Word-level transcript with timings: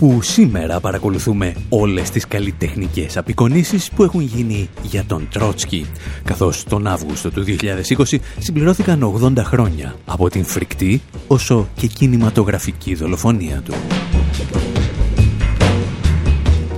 Όπου 0.00 0.22
σήμερα 0.22 0.80
παρακολουθούμε 0.80 1.54
όλες 1.68 2.10
τις 2.10 2.26
καλλιτεχνικές 2.26 3.16
απεικονίσεις 3.16 3.90
που 3.90 4.02
έχουν 4.02 4.20
γίνει 4.20 4.68
για 4.82 5.04
τον 5.04 5.28
Τρότσκι, 5.30 5.86
καθώς 6.24 6.64
τον 6.64 6.86
Αύγουστο 6.86 7.30
του 7.30 7.44
2020 7.44 8.18
συμπληρώθηκαν 8.38 9.20
80 9.22 9.42
χρόνια 9.44 9.94
από 10.06 10.28
την 10.28 10.44
φρικτή 10.44 11.02
όσο 11.26 11.68
και 11.74 11.86
κινηματογραφική 11.86 12.94
δολοφονία 12.94 13.62
του. 13.64 13.74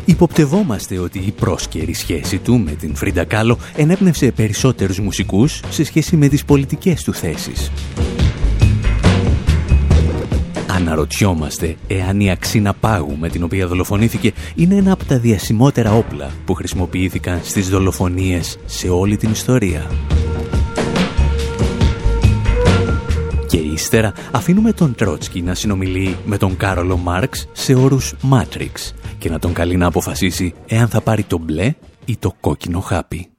Υποπτευόμαστε 0.05 0.98
ότι 0.98 1.19
η 1.19 1.30
πρόσκαιρη 1.30 1.95
σχέση 1.95 2.39
του 2.39 2.59
με 2.59 2.70
την 2.70 2.95
Φρίντα 2.95 3.25
Κάλο 3.25 3.59
ενέπνευσε 3.77 4.30
περισσότερους 4.30 4.98
μουσικούς 4.98 5.61
σε 5.70 5.84
σχέση 5.84 6.16
με 6.16 6.28
τις 6.28 6.45
πολιτικές 6.45 7.02
του 7.02 7.14
θέσεις. 7.14 7.70
Αναρωτιόμαστε 10.80 11.77
εάν 11.87 12.20
η 12.20 12.30
αξίνα 12.30 12.75
πάγου 12.75 13.16
με 13.16 13.29
την 13.29 13.43
οποία 13.43 13.66
δολοφονήθηκε 13.66 14.33
είναι 14.55 14.75
ένα 14.75 14.93
από 14.93 15.05
τα 15.05 15.19
διασημότερα 15.19 15.93
όπλα 15.93 16.30
που 16.45 16.55
χρησιμοποιήθηκαν 16.55 17.41
στις 17.43 17.69
δολοφονίες 17.69 18.59
σε 18.66 18.89
όλη 18.89 19.16
την 19.16 19.30
ιστορία. 19.30 19.91
Και 23.47 23.56
ύστερα 23.56 24.12
αφήνουμε 24.33 24.73
τον 24.73 24.95
Τρότσκι 24.95 25.42
να 25.42 25.55
συνομιλεί 25.55 26.17
με 26.25 26.36
τον 26.36 26.56
Κάρολο 26.56 26.97
Μάρξ 26.97 27.48
σε 27.53 27.75
όρους 27.75 28.14
Matrix 28.31 28.92
και 29.19 29.31
να 29.31 29.39
τον 29.39 29.53
καλεί 29.53 29.77
να 29.77 29.86
αποφασίσει 29.86 30.55
εάν 30.67 30.89
θα 30.89 31.01
πάρει 31.01 31.23
το 31.23 31.39
μπλε 31.39 31.75
ή 32.05 32.17
το 32.17 32.33
κόκκινο 32.41 32.81
χάπι. 32.81 33.30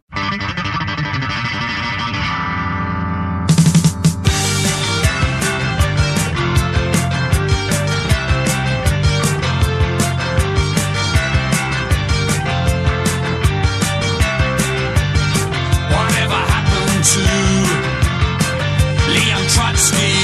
Trotsky. 19.62 20.21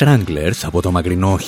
Stranglers 0.00 0.60
από 0.62 0.82
το 0.82 0.90
μακρινό 0.90 1.38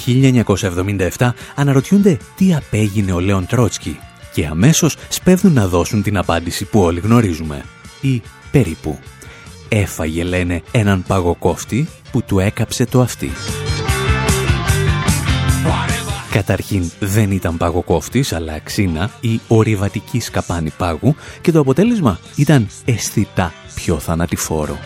1977 1.16 1.30
αναρωτιούνται 1.54 2.18
τι 2.36 2.54
απέγινε 2.54 3.12
ο 3.12 3.20
Λέον 3.20 3.46
Τρότσκι 3.46 3.98
και 4.32 4.46
αμέσως 4.46 4.96
σπέβδουν 5.08 5.52
να 5.52 5.66
δώσουν 5.66 6.02
την 6.02 6.16
απάντηση 6.16 6.64
που 6.64 6.80
όλοι 6.80 7.00
γνωρίζουμε. 7.00 7.64
Ή 8.00 8.22
περίπου. 8.50 8.98
Έφαγε, 9.68 10.24
λένε, 10.24 10.62
έναν 10.70 11.04
παγοκόφτη 11.06 11.88
που 12.12 12.22
του 12.22 12.38
έκαψε 12.38 12.86
το 12.86 13.00
αυτί. 13.00 13.30
Καταρχήν 16.30 16.91
δεν 16.98 17.30
ήταν 17.30 17.56
παγοκόφτης, 17.56 18.32
αλλά 18.32 18.58
ξύνα 18.58 19.10
ή 19.20 19.41
ορειβατική 19.48 20.20
σκαπάνη 20.20 20.70
πάγου 20.76 21.14
και 21.41 21.52
το 21.52 21.60
αποτέλεσμα 21.60 22.18
ήταν 22.36 22.68
αισθητά 22.84 23.52
πιο 23.74 23.98
θανατηφόρο. 23.98 24.78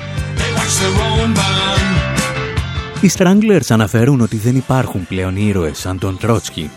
Οι 3.00 3.10
Stranglers 3.16 3.66
αναφέρουν 3.68 4.20
ότι 4.20 4.36
δεν 4.36 4.56
υπάρχουν 4.56 5.06
πλέον 5.06 5.36
ήρωες 5.36 5.78
σαν 5.78 5.98
τον 5.98 6.18
Τρότσκι. 6.18 6.70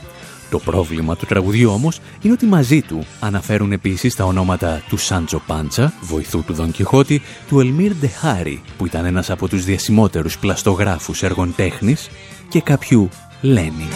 Το 0.50 0.59
πρόβλημα 0.59 1.16
του 1.16 1.25
τραγουδιού 1.25 1.72
όμως 1.72 2.00
είναι 2.22 2.34
ότι 2.34 2.46
μαζί 2.46 2.81
του 2.81 3.06
αναφέρουν 3.19 3.72
επίσης 3.72 4.16
τα 4.16 4.24
ονόματα 4.24 4.81
του 4.90 4.97
Σάντζο 4.97 5.41
Πάντσα, 5.47 5.94
βοηθού 6.02 6.44
του 6.44 6.53
Δον 6.53 6.72
Κιχώτη, 6.72 7.22
του 7.47 7.59
Ελμίρ 7.59 7.94
Ντεχάρη, 7.94 8.62
που 8.78 8.85
ήταν 8.85 9.06
ένας 9.06 9.29
από 9.29 9.47
τους 9.47 9.63
διασημότερους 9.63 10.38
πλαστογράφους 10.38 11.24
έργων 11.24 11.53
τέχνης, 11.56 12.09
και 12.50 12.62
κάποιου 12.62 13.09
Λένι. 13.41 13.88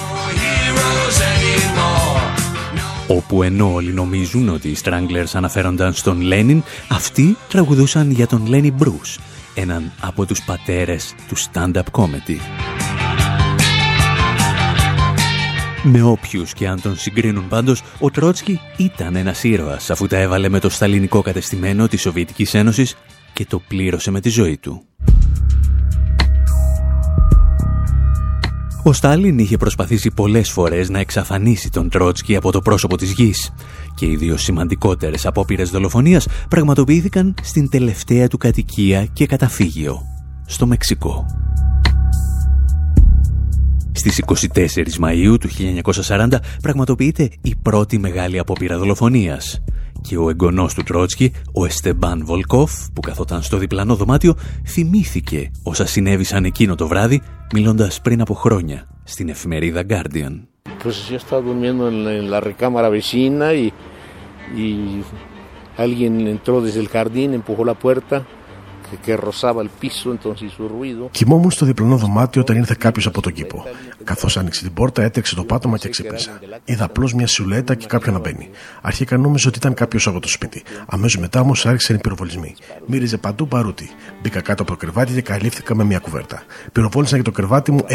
Όπου 3.08 3.44
ενώ 3.44 3.74
όλοι 3.74 3.92
νομίζουν 3.92 4.50
ότι 4.50 4.68
οι 4.68 4.78
Stranglers 4.84 5.32
αναφέρονταν 5.34 5.94
στον 5.94 6.22
Λένιν, 6.22 6.64
αυτοί 6.90 7.38
τραγουδούσαν 7.50 8.12
για 8.12 8.28
τον 8.28 8.46
Λένι 8.48 8.72
Μπρούς, 8.72 9.20
έναν 9.56 9.92
από 10.02 10.26
τους 10.26 10.44
πατέρες 10.44 11.16
του 11.28 11.36
stand-up 11.38 11.84
comedy. 11.92 12.38
Με 15.84 16.02
όποιους 16.02 16.54
και 16.54 16.68
αν 16.68 16.82
τον 16.82 16.98
συγκρίνουν 16.98 17.48
πάντως, 17.48 17.84
ο 18.00 18.10
Τρότσκι 18.10 18.60
ήταν 18.78 19.16
ένας 19.16 19.44
ήρωας 19.44 19.90
αφού 19.90 20.08
τα 20.08 20.18
έβαλε 20.18 20.50
με 20.50 20.60
το 20.60 20.70
σταλινικό 20.70 21.22
κατεστημένο 21.22 21.88
της 21.88 22.02
Σοβιετικής 22.02 22.54
Ένωσης 22.54 22.96
και 23.34 23.46
το 23.46 23.60
πλήρωσε 23.60 24.12
με 24.12 24.20
τη 24.20 24.30
ζωή 24.30 24.58
του. 24.58 24.86
Ο 28.86 28.94
Στάλιν 28.94 29.38
είχε 29.38 29.58
προσπαθήσει 29.58 30.12
πολλές 30.12 30.50
φορές 30.50 30.90
να 30.90 31.00
εξαφανίσει 31.00 31.70
τον 31.70 31.90
Τρότσκι 31.90 32.36
από 32.36 32.52
το 32.52 32.62
πρόσωπο 32.62 32.98
της 32.98 33.12
γης 33.12 33.54
και 33.96 34.06
οι 34.06 34.16
δύο 34.16 34.38
σημαντικότερες 34.38 35.26
απόπειρες 35.26 35.70
δολοφονίας 35.70 36.28
πραγματοποιήθηκαν 36.50 37.34
στην 37.42 37.70
τελευταία 37.70 38.28
του 38.28 38.38
κατοικία 38.38 39.06
και 39.06 39.26
καταφύγιο, 39.26 40.02
στο 40.46 40.66
Μεξικό. 40.66 41.26
Στις 43.92 44.18
24 44.18 45.00
Μαΐου 45.00 45.40
του 45.40 45.50
1940 46.08 46.28
πραγματοποιείται 46.62 47.30
η 47.42 47.56
πρώτη 47.62 48.00
μεγάλη 48.00 48.40
απόπειρα 48.40 48.78
δολοφονίας 48.78 49.62
και 50.04 50.18
ο 50.18 50.30
εγγονός 50.30 50.74
του 50.74 50.84
Τρότσκι, 50.84 51.32
ο 51.54 51.66
Εστεμπάν 51.66 52.26
Βολκόφ, 52.26 52.72
που 52.94 53.02
καθόταν 53.02 53.42
στο 53.42 53.58
διπλανό 53.58 53.96
δωμάτιο, 53.96 54.36
θυμήθηκε 54.66 55.52
όσα 55.64 55.86
συνέβησαν 55.86 56.46
εκείνο 56.46 56.76
το 56.76 56.88
βράδυ, 56.88 57.22
μιλώντας 57.54 58.02
πριν 58.02 58.22
από 58.22 58.34
χρόνια 58.34 58.88
στην 59.04 59.30
εφημερίδα 59.30 59.84
Guardian. 59.90 60.34
Pues 60.84 60.98
yo 61.10 61.16
estaba 61.16 61.42
durmiendo 61.42 61.84
en 61.88 62.30
la 62.34 62.40
recámara 62.50 62.90
vecina 62.90 63.46
y, 63.54 63.66
y 64.64 64.68
alguien 65.86 66.14
entró 66.36 66.56
desde 66.66 66.80
el 66.80 66.90
jardín, 66.96 67.34
empujó 67.34 67.64
la 67.72 67.78
puerta 67.86 68.18
que 69.06 69.18
rozaba 69.18 69.62
el 69.62 69.70
piso, 69.82 70.12
entonces 70.12 70.42
hizo 70.50 70.68
ruido. 70.68 71.10
Κοιμόμουν 71.12 71.52
στο 71.52 71.66
διπλανό 71.66 71.98
δωμάτιο 71.98 72.42
όταν 72.42 72.58
ήρθε 72.58 72.76
κάποιος 72.80 73.06
από 73.06 73.22
τον 73.22 73.34
κήπο. 73.34 73.64
Καθώς 74.04 74.38
άνοιξε 74.38 74.64
την 74.64 74.74
πόρτα, 74.74 75.04
έτρεξε 75.04 75.36
το 75.36 75.44
πάτωμα 75.44 75.78
και 75.78 75.90
ξύπνησα. 75.90 76.40
Είδα 76.66 76.86
απλώς 76.86 77.14
μια 77.14 77.28
σουλέτα 77.28 77.76
και 77.76 77.86
κάποιον 77.86 78.14
να 78.14 78.20
μπαίνει. 78.20 78.50
Αρχικά 78.82 79.18
νόμιζα 79.18 79.48
ότι 79.48 79.58
ήταν 79.58 79.74
κάποιος 79.74 80.08
από 80.08 80.20
το 80.20 80.28
σπίτι. 80.28 80.64
Αμέσως 80.86 81.22
μετά 81.22 81.40
όμως 81.40 81.66
άρχισαν 81.66 81.96
οι 81.96 82.00
πυροβολισμοί. 82.00 82.56
Μύριζε 82.86 83.18
παντού 83.18 83.48
παρούτι. 83.48 83.90
Μπήκα 84.22 84.42
κάτω 84.42 84.62
από 84.62 84.72
το 84.72 84.78
κρεβάτι 84.78 85.14
και 85.14 85.22
καλύφθηκα 85.22 85.76
με 85.76 85.84
μια 85.84 86.00
κουβέρτα. 86.00 86.44
Πυροβόλησαν 86.72 87.18
και 87.18 87.24
το 87.24 87.32
κρεβάτι 87.32 87.72
μου 87.72 87.86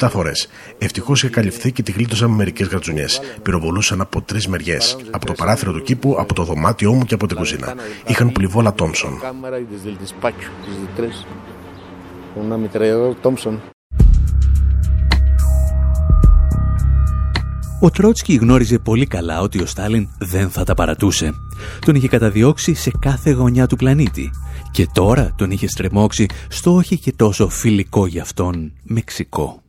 6-7 0.00 0.08
φορές. 0.10 0.48
Ευτυχώς 0.78 1.22
είχε 1.22 1.32
καλυφθεί 1.32 1.72
και 1.72 1.82
τη 1.82 1.92
γλίτωσα 1.92 2.28
με 2.28 2.34
μερικές 2.34 2.66
γρατζουνιέ. 2.66 3.06
Πυροβολούσαν 3.42 4.00
από 4.00 4.22
τρεις 4.22 4.48
μεριές. 4.48 4.96
Από 5.10 5.26
το 5.26 5.32
παράθυρο 5.32 5.72
του 5.72 5.82
κήπου, 5.82 6.16
από 6.18 6.34
το 6.34 6.42
δωμάτιό 6.44 6.92
μου 6.92 7.04
και 7.04 7.14
από 7.14 7.26
την 7.26 7.36
κουζίνα. 7.36 7.74
Είχαν 8.06 8.32
πληβόλα 8.32 8.74
Τόμσον. 8.74 9.20
Ο 17.80 17.90
Τρότσκι 17.90 18.34
γνώριζε 18.34 18.78
πολύ 18.78 19.06
καλά 19.06 19.40
ότι 19.40 19.62
ο 19.62 19.66
Στάλιν 19.66 20.08
δεν 20.18 20.50
θα 20.50 20.64
τα 20.64 20.74
παρατούσε. 20.74 21.32
Τον 21.84 21.94
είχε 21.94 22.08
καταδιώξει 22.08 22.74
σε 22.74 22.90
κάθε 23.00 23.30
γωνιά 23.30 23.66
του 23.66 23.76
πλανήτη 23.76 24.30
και 24.70 24.88
τώρα 24.92 25.34
τον 25.36 25.50
είχε 25.50 25.68
στρεμώξει 25.68 26.26
στο 26.48 26.74
όχι 26.74 26.98
και 26.98 27.12
τόσο 27.12 27.48
φιλικό 27.48 28.06
για 28.06 28.22
αυτόν 28.22 28.72
Μεξικό. 28.82 29.62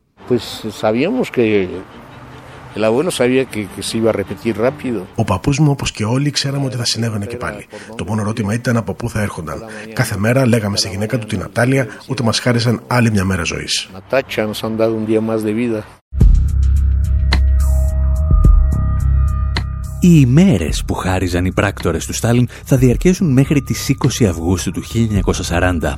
Ο 5.16 5.24
παππούς 5.24 5.60
μου, 5.60 5.72
όπως 5.72 5.92
και 5.92 6.04
όλοι, 6.04 6.30
ξέραμε 6.32 6.66
ότι 6.66 6.76
θα 6.76 6.86
συνέβαινε 6.86 7.26
και 7.26 7.38
πάλι. 7.38 7.68
Το 7.96 8.06
μόνο 8.06 8.22
ερώτημα 8.22 8.54
ήταν 8.54 8.78
από 8.78 8.94
πού 8.94 9.10
θα 9.10 9.22
έρχονταν. 9.22 9.64
Κάθε 9.94 10.18
μέρα 10.18 10.48
λέγαμε 10.48 10.78
στη 10.78 10.90
γυναίκα 10.90 11.20
του 11.20 11.28
την 11.28 11.40
Νατάλια 11.40 11.88
ότι 12.08 12.24
μας 12.24 12.40
χάρισαν 12.40 12.82
άλλη 12.88 13.12
μια 13.12 13.26
μέρα 13.26 13.44
ζωής. 13.44 13.90
Οι 20.02 20.10
ημέρες 20.22 20.84
που 20.88 20.94
χάριζαν 20.94 21.46
οι 21.46 21.54
πράκτορες 21.54 22.06
του 22.06 22.14
Στάλιν 22.14 22.48
θα 22.66 22.78
διαρκέσουν 22.78 23.32
μέχρι 23.32 23.62
τις 23.62 23.96
20 24.20 24.26
Αυγούστου 24.26 24.72
του 24.72 24.84
1940. 25.48 25.94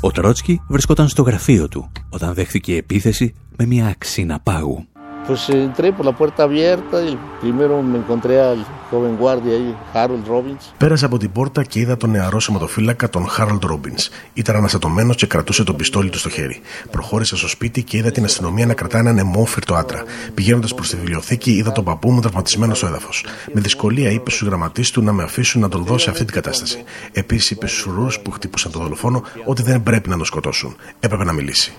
Ο 0.00 0.10
Τρότσκι 0.10 0.60
βρισκόταν 0.68 1.08
στο 1.08 1.22
γραφείο 1.22 1.68
του 1.68 1.92
όταν 2.08 2.34
δέχθηκε 2.34 2.76
επίθεση 2.76 3.34
με 3.56 3.66
μια 3.66 3.86
αξίνα 3.86 4.40
πάγου. 4.40 4.86
Pues 5.26 5.48
entré 5.48 5.90
por 5.96 6.04
la 6.04 6.14
puerta 6.20 6.42
abierta 6.42 6.96
y 7.10 7.12
primero 7.40 7.82
me 7.82 7.96
encontré 8.02 8.34
al 8.50 8.58
joven 8.90 9.16
guardia 9.16 9.52
ahí, 9.58 9.74
Harold 9.94 10.26
Robbins. 10.26 10.72
Πέρασα 10.78 11.06
από 11.06 11.18
την 11.18 11.32
πόρτα 11.32 11.64
και 11.64 11.80
είδα 11.80 11.96
τον 11.96 12.10
νεαρό 12.10 12.40
σωματοφύλακα, 12.40 13.08
τον 13.08 13.26
Harold 13.38 13.70
Robbins. 13.70 14.08
Ήταν 14.34 14.56
αναστατωμένο 14.56 15.14
και 15.14 15.26
κρατούσε 15.26 15.64
τον 15.64 15.76
πιστόλι 15.76 16.10
του 16.10 16.18
στο 16.18 16.28
χέρι. 16.28 16.60
Προχώρησα 16.90 17.36
στο 17.36 17.48
σπίτι 17.48 17.82
και 17.82 17.96
είδα 17.96 18.10
την 18.10 18.24
αστυνομία 18.24 18.66
να 18.66 18.74
κρατά 18.74 18.98
έναν 18.98 19.18
αιμόφυρτο 19.18 19.74
άντρα. 19.74 20.02
Πηγαίνοντα 20.34 20.68
προ 20.74 20.84
τη 20.84 20.96
βιβλιοθήκη, 20.96 21.50
είδα 21.52 21.72
τον 21.72 21.84
παππού 21.84 22.10
μου 22.10 22.20
τραυματισμένο 22.20 22.74
στο 22.74 22.86
έδαφο. 22.86 23.10
Με 23.52 23.60
δυσκολία 23.60 24.10
είπε 24.10 24.30
στου 24.30 24.44
γραμματεί 24.44 24.92
του 24.92 25.02
να 25.02 25.12
με 25.12 25.22
αφήσουν 25.22 25.60
να 25.60 25.68
τον 25.68 25.84
δω 25.84 25.98
σε 25.98 26.10
αυτή 26.10 26.24
την 26.24 26.34
κατάσταση. 26.34 26.84
Επίση 27.12 27.54
είπε 27.54 27.66
στου 27.66 27.90
ουρού 27.92 28.06
που 28.22 28.30
χτύπουσαν 28.30 28.72
τον 28.72 28.82
δολοφόνο 28.82 29.22
ότι 29.44 29.62
δεν 29.62 29.82
πρέπει 29.82 30.08
να 30.08 30.16
τον 30.16 30.24
σκοτώσουν. 30.24 30.76
Έπρεπε 31.00 31.24
να 31.24 31.32
μιλήσει. 31.32 31.72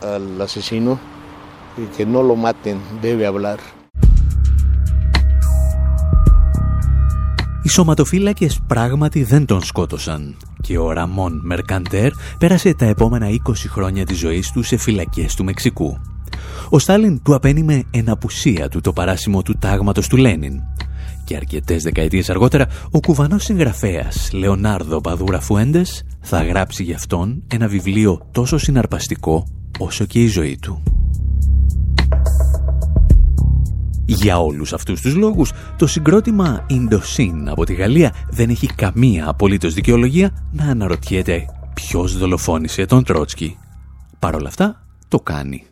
Que 1.98 2.06
no 2.06 2.24
lo 2.24 2.36
maten, 2.36 2.78
debe 3.02 3.26
hablar. 3.28 3.60
Οι 7.64 7.70
σωματοφύλακες 7.70 8.60
πράγματι 8.68 9.24
δεν 9.24 9.46
τον 9.46 9.64
σκότωσαν 9.64 10.36
και 10.62 10.78
ο 10.78 10.92
Ραμόν 10.92 11.42
Μερκαντέρ 11.44 12.12
πέρασε 12.38 12.74
τα 12.74 12.86
επόμενα 12.86 13.28
20 13.30 13.54
χρόνια 13.68 14.06
της 14.06 14.18
ζωής 14.18 14.52
του 14.52 14.64
σε 14.64 14.78
φυλακές 14.78 15.36
του 15.36 15.44
Μεξικού. 15.44 15.98
Ο 16.70 16.80
Στάλιν 16.80 17.22
του 17.22 17.36
απένιμε 17.36 17.84
εν 17.92 18.10
απουσία 18.10 18.70
του 18.70 18.82
το 18.82 18.94
παράσημο 18.94 19.42
του 19.42 19.58
τάγματος 19.60 20.08
του 20.08 20.18
Λένιν 20.18 20.62
και 21.24 21.36
αρκετές 21.36 21.84
δεκαετίες 21.84 22.30
αργότερα 22.30 22.68
ο 22.92 23.00
κουβανός 23.00 23.44
συγγραφέας 23.44 24.30
Λεωνάρδο 24.34 25.02
Παδούρα 25.02 25.40
Φουέντες 25.40 26.04
θα 26.22 26.44
γράψει 26.44 26.84
γι' 26.84 26.94
αυτόν 26.94 27.44
ένα 27.48 27.68
βιβλίο 27.68 28.28
τόσο 28.32 28.58
συναρπαστικό 28.58 29.48
όσο 29.80 30.06
και 30.06 30.22
η 30.22 30.28
ζωή 30.28 30.58
του. 30.62 30.95
Για 34.06 34.40
όλους 34.40 34.74
αυτούς 34.74 35.02
τους 35.02 35.16
λόγους, 35.16 35.52
το 35.78 35.88
συγκρότημα 35.88 36.66
Indosin 36.70 37.44
από 37.46 37.66
τη 37.66 37.74
Γαλλία 37.74 38.14
δεν 38.30 38.50
έχει 38.50 38.68
καμία 38.68 39.30
απολύτως 39.30 39.74
δικαιολογία 39.74 40.48
να 40.52 40.64
αναρωτιέται 40.64 41.46
ποιος 41.74 42.18
δολοφόνησε 42.18 42.86
τον 42.86 43.04
Τρότσκι. 43.04 43.58
Παρ' 44.20 44.36
όλα 44.36 44.48
αυτά, 44.48 44.86
το 45.08 45.20
κάνει. 45.20 45.64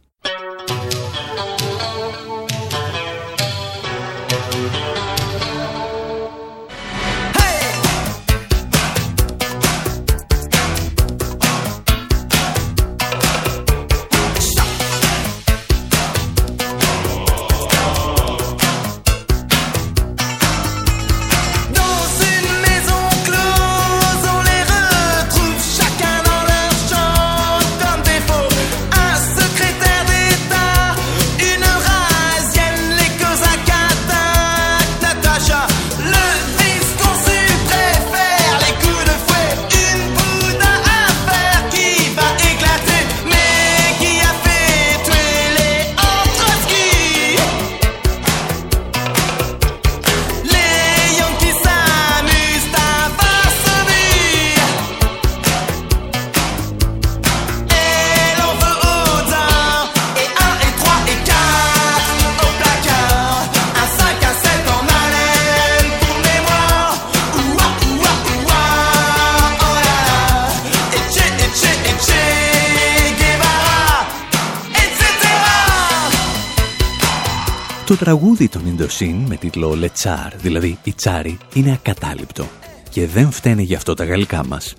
Το 77.94 78.00
τραγούδι 78.00 78.50
των 78.50 78.66
Ιντοσίν 78.66 79.16
με 79.16 79.36
τίτλο 79.36 79.76
«Λετσάρ», 79.76 80.36
δηλαδή 80.38 80.78
«Η 80.84 80.94
Τσάρι», 80.94 81.38
είναι 81.54 81.72
ακατάληπτο 81.72 82.48
και 82.90 83.08
δεν 83.08 83.32
φταίνε 83.32 83.62
γι' 83.62 83.76
αυτό 83.76 83.94
τα 83.94 84.06
γαλλικά 84.06 84.46
μας. 84.46 84.76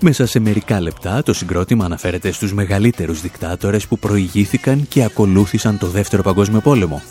Μέσα 0.00 0.26
σε 0.26 0.38
μερικά 0.38 0.80
λεπτά 0.80 1.22
το 1.22 1.32
συγκρότημα 1.32 1.84
αναφέρεται 1.84 2.32
στους 2.32 2.52
μεγαλύτερους 2.52 3.20
δικτάτορες 3.20 3.86
που 3.86 3.98
προηγήθηκαν 3.98 4.88
και 4.88 5.04
ακολούθησαν 5.04 5.78
το 5.78 5.86
Δεύτερο 5.86 6.22
Παγκόσμιο 6.22 6.60
Πόλεμο, 6.60 7.02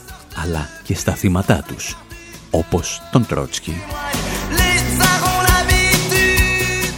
αλλά 0.43 0.69
και 0.83 0.95
στα 0.95 1.13
θύματά 1.13 1.63
τους, 1.67 1.97
όπως 2.51 3.01
τον 3.11 3.25
Τρότσκι. 3.25 3.73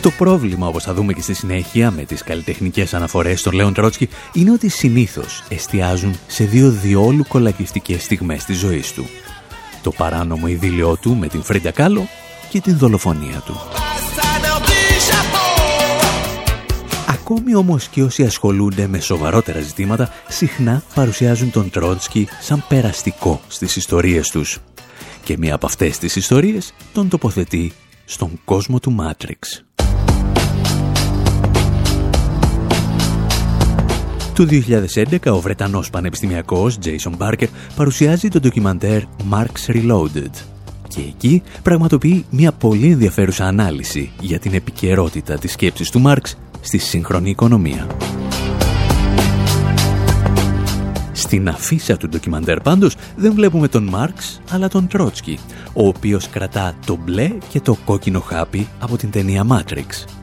Το 0.09 0.15
πρόβλημα, 0.17 0.67
όπως 0.67 0.83
θα 0.83 0.93
δούμε 0.93 1.13
και 1.13 1.21
στη 1.21 1.33
συνέχεια 1.33 1.91
με 1.91 2.03
τις 2.03 2.23
καλλιτεχνικές 2.23 2.93
αναφορές 2.93 3.41
των 3.41 3.53
Λέων 3.53 3.73
Τρότσκι, 3.73 4.09
είναι 4.33 4.51
ότι 4.51 4.69
συνήθως 4.69 5.43
εστιάζουν 5.49 6.19
σε 6.27 6.43
δύο 6.43 6.69
διόλου 6.69 7.25
κολακιστικές 7.27 8.03
στιγμές 8.03 8.43
της 8.43 8.57
ζωής 8.57 8.93
του. 8.93 9.05
Το 9.83 9.91
παράνομο 9.91 10.47
ειδήλιό 10.47 10.97
του 10.97 11.15
με 11.15 11.27
την 11.27 11.43
Φρίντα 11.43 11.71
Κάλο 11.71 12.07
και 12.49 12.61
την 12.61 12.77
δολοφονία 12.77 13.43
του. 13.45 13.55
Ακόμη 17.07 17.55
όμως 17.55 17.87
και 17.87 18.03
όσοι 18.03 18.23
ασχολούνται 18.23 18.87
με 18.87 18.99
σοβαρότερα 18.99 19.59
ζητήματα 19.59 20.09
συχνά 20.27 20.83
παρουσιάζουν 20.93 21.51
τον 21.51 21.69
Τρότσκι 21.69 22.27
σαν 22.41 22.63
περαστικό 22.67 23.41
στις 23.47 23.75
ιστορίες 23.75 24.29
τους. 24.29 24.59
Και 25.23 25.37
μία 25.37 25.55
από 25.55 25.65
αυτές 25.65 25.97
τις 25.97 26.15
ιστορίες 26.15 26.73
τον 26.93 27.09
τοποθετεί 27.09 27.73
στον 28.05 28.39
κόσμο 28.45 28.79
του 28.79 28.91
Μάτριξ. 28.91 29.63
Το 34.39 34.47
2011 34.51 35.17
ο 35.31 35.39
Βρετανός 35.39 35.89
πανεπιστημιακός 35.89 36.77
Jason 36.83 37.11
Barker 37.17 37.47
παρουσιάζει 37.75 38.27
το 38.27 38.39
ντοκιμαντέρ 38.39 39.01
Marx 39.31 39.73
Reloaded 39.73 40.31
και 40.87 40.99
εκεί 40.99 41.43
πραγματοποιεί 41.63 42.25
μια 42.29 42.51
πολύ 42.51 42.91
ενδιαφέρουσα 42.91 43.45
ανάλυση 43.45 44.11
για 44.21 44.39
την 44.39 44.53
επικαιρότητα 44.53 45.37
της 45.37 45.51
σκέψης 45.51 45.89
του 45.89 45.99
Μάρξ 45.99 46.37
στη 46.61 46.77
σύγχρονη 46.77 47.29
οικονομία. 47.29 47.87
Στην 51.11 51.49
αφίσα 51.49 51.97
του 51.97 52.09
ντοκιμαντέρ 52.09 52.59
πάντως 52.59 52.95
δεν 53.15 53.33
βλέπουμε 53.33 53.67
τον 53.67 53.83
Μάρξ 53.83 54.41
αλλά 54.51 54.67
τον 54.67 54.87
Τρότσκι, 54.87 55.39
ο 55.73 55.87
οποίος 55.87 56.29
κρατά 56.29 56.73
το 56.85 56.97
μπλε 57.03 57.31
και 57.49 57.59
το 57.59 57.77
κόκκινο 57.85 58.19
χάπι 58.19 58.67
από 58.79 58.97
την 58.97 59.11
ταινία 59.11 59.45
Matrix. 59.49 60.18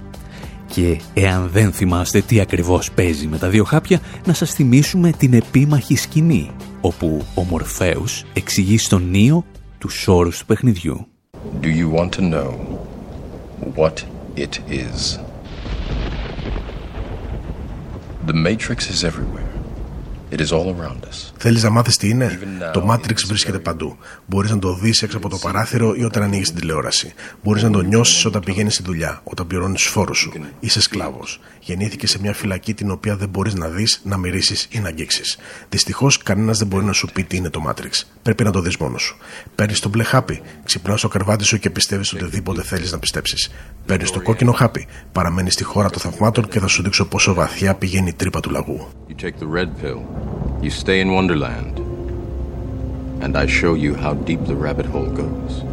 Και 0.76 1.00
εάν 1.14 1.49
δεν 1.52 1.73
θυμάστε 1.73 2.21
τι 2.21 2.40
ακριβώς 2.40 2.92
παίζει 2.92 3.26
με 3.26 3.38
τα 3.38 3.49
δύο 3.49 3.64
χάπια, 3.64 4.00
να 4.26 4.33
σας 4.33 4.52
θυμίσουμε 4.52 5.11
την 5.11 5.35
επίμαχη 5.35 5.97
σκηνή, 5.97 6.50
όπου 6.80 7.25
ο 7.35 7.42
Μορφέους 7.42 8.25
εξηγεί 8.33 8.78
στον 8.78 9.11
Νίο 9.11 9.45
τους 9.78 10.09
όρους 10.09 10.38
του 10.38 10.47
παιχνιδιού. 10.47 11.06
Do 11.61 11.66
you 11.66 11.88
want 11.99 12.11
to 12.12 12.21
know 12.21 12.50
what 13.75 14.04
it 14.37 14.61
is? 14.68 15.18
The 18.26 18.35
Matrix 18.47 18.78
is 18.90 19.04
everywhere. 19.04 19.46
It 20.30 20.40
is 20.40 20.50
all 20.52 20.66
around 20.66 21.00
us. 21.11 21.33
Θέλεις 21.37 21.62
να 21.62 21.71
μάθεις 21.71 21.97
τι 21.97 22.09
είναι; 22.09 22.38
Το 22.73 22.90
Matrix 22.90 23.16
βρίσκεται 23.26 23.59
παντού. 23.59 23.97
Μπορείς 24.26 24.50
να 24.50 24.59
το 24.59 24.75
δεις 24.75 25.02
έξω 25.02 25.16
από 25.16 25.28
το 25.28 25.37
παράθυρο 25.37 25.95
ή 25.95 26.04
όταν 26.04 26.23
ανοίγεις 26.23 26.49
την 26.49 26.61
τηλεόραση. 26.61 27.12
Μπορείς 27.42 27.62
να 27.62 27.71
το 27.71 27.80
νιώσεις 27.80 28.25
όταν 28.25 28.42
πηγαίνεις 28.42 28.75
στη 28.75 28.83
δουλειά, 28.83 29.21
όταν 29.25 29.47
πληρώνεις 29.47 29.83
του 29.83 29.88
φόρους 29.88 30.18
σου. 30.18 30.33
Είσαι 30.61 30.80
σκλάβος. 30.80 31.40
Γεννήθηκε 31.61 32.06
σε 32.06 32.18
μια 32.21 32.33
φυλακή 32.35 32.75
την 32.75 32.90
οποία 32.90 33.16
δεν 33.16 33.28
μπορείς 33.28 33.54
να 33.54 33.68
δεις, 33.68 34.00
να 34.04 34.16
μυρίσει 34.16 34.68
ή 34.71 34.78
να 34.80 34.88
αγγίξεις. 34.88 35.38
Δυστυχώς, 35.68 36.18
κανένας 36.18 36.59
δεν 36.59 36.66
μπορεί 36.66 36.85
να 36.85 36.92
σου 36.92 37.09
πει 37.12 37.25
τι 37.25 37.37
είναι 37.37 37.50
το 37.50 37.61
Matrix. 37.68 38.02
Πρέπει 38.23 38.45
να 38.45 38.50
το 38.50 38.61
δεις 38.61 38.76
μόνος 38.76 39.02
σου. 39.02 39.16
Παίρνεις 39.54 39.80
το 39.80 39.88
μπλε 39.88 40.02
χάπι, 40.02 40.40
ξυπνάς 40.64 40.99
στο 40.99 41.09
καρβάτι 41.09 41.45
σου 41.45 41.59
και 41.59 41.71
πιστεύεις 41.71 42.12
οτιδήποτε 42.12 42.62
θέλεις 42.62 42.92
να 42.92 42.99
πιστέψεις. 42.99 43.50
Παίρνεις 43.87 44.11
το 44.11 44.23
κόκκινο 44.23 44.52
χάπι, 44.52 44.87
παραμένεις 45.12 45.52
στη 45.52 45.64
χώρα 45.64 45.90
των 45.90 46.00
θαυμάτων 46.00 46.49
και 46.49 46.61
θα 46.61 46.66
σου 46.66 46.83
δείξω 46.83 47.04
πόσο 47.04 47.35
βαθιά 47.35 47.75
πηγαίνει 47.75 48.09
η 48.09 48.12
τρύπα 48.12 48.40
του 48.40 48.50
λαγού. 48.50 48.88
You 49.09 50.15
stay 50.87 51.00
in 51.00 51.11
Wonderland, 51.18 51.75
and 53.23 53.32
I 53.42 53.46
show 53.58 53.75
you 53.85 53.92
how 54.02 54.12
deep 54.28 54.42
the 54.50 54.56
rabbit 54.66 54.87
hole 54.87 55.11
goes. 55.23 55.64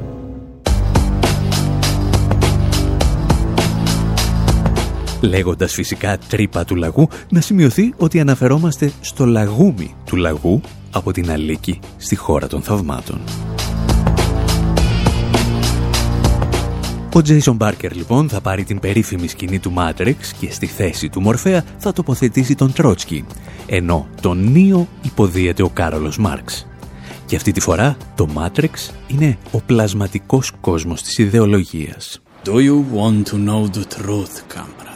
Λέγοντας 5.22 5.74
φυσικά 5.74 6.18
τρύπα 6.18 6.66
του 6.66 6.76
λαγού, 6.76 7.08
να 7.30 7.42
σημειωθεί 7.42 7.94
ότι 7.98 8.20
αναφερόμαστε 8.20 8.92
στο 9.02 9.26
λαγούμι 9.26 9.96
του 10.06 10.16
λαγού 10.16 10.62
από 10.92 11.12
την 11.12 11.32
Αλίκη 11.32 11.80
στη 11.98 12.16
χώρα 12.16 12.48
των 12.48 12.62
θαυμάτων. 12.62 13.20
Ο 17.16 17.22
Τζέισον 17.22 17.56
Μπάρκερ 17.56 17.96
λοιπόν 17.96 18.30
θα 18.30 18.42
πάρει 18.42 18.64
την 18.64 18.80
περίφημη 18.80 19.28
σκηνή 19.28 19.60
του 19.60 19.72
Μάτρεξ 19.72 20.34
και 20.34 20.52
στη 20.52 20.66
θέση 20.66 21.10
του 21.10 21.22
Μορφέα 21.22 21.64
θα 21.78 21.94
τοποθετήσει 21.94 22.56
τον 22.56 22.74
Τρότσκι, 22.74 23.26
ενώ 23.66 24.08
τον 24.22 24.52
Νίο 24.52 24.88
υποδίεται 25.02 25.64
ο 25.64 25.70
Κάρολος 25.70 26.18
Μάρξ. 26.18 26.68
Και 27.26 27.36
αυτή 27.36 27.52
τη 27.52 27.60
φορά 27.60 27.98
το 28.16 28.28
Μάτρεξ 28.28 28.92
είναι 29.08 29.38
ο 29.52 29.60
πλασματικός 29.62 30.52
κόσμος 30.62 31.02
της 31.02 31.18
ιδεολογίας. 31.18 32.22
Do 32.46 32.56
you 32.56 32.84
want 32.96 33.24
to 33.32 33.38
know 33.48 33.64
the 33.78 33.86
truth, 33.98 34.93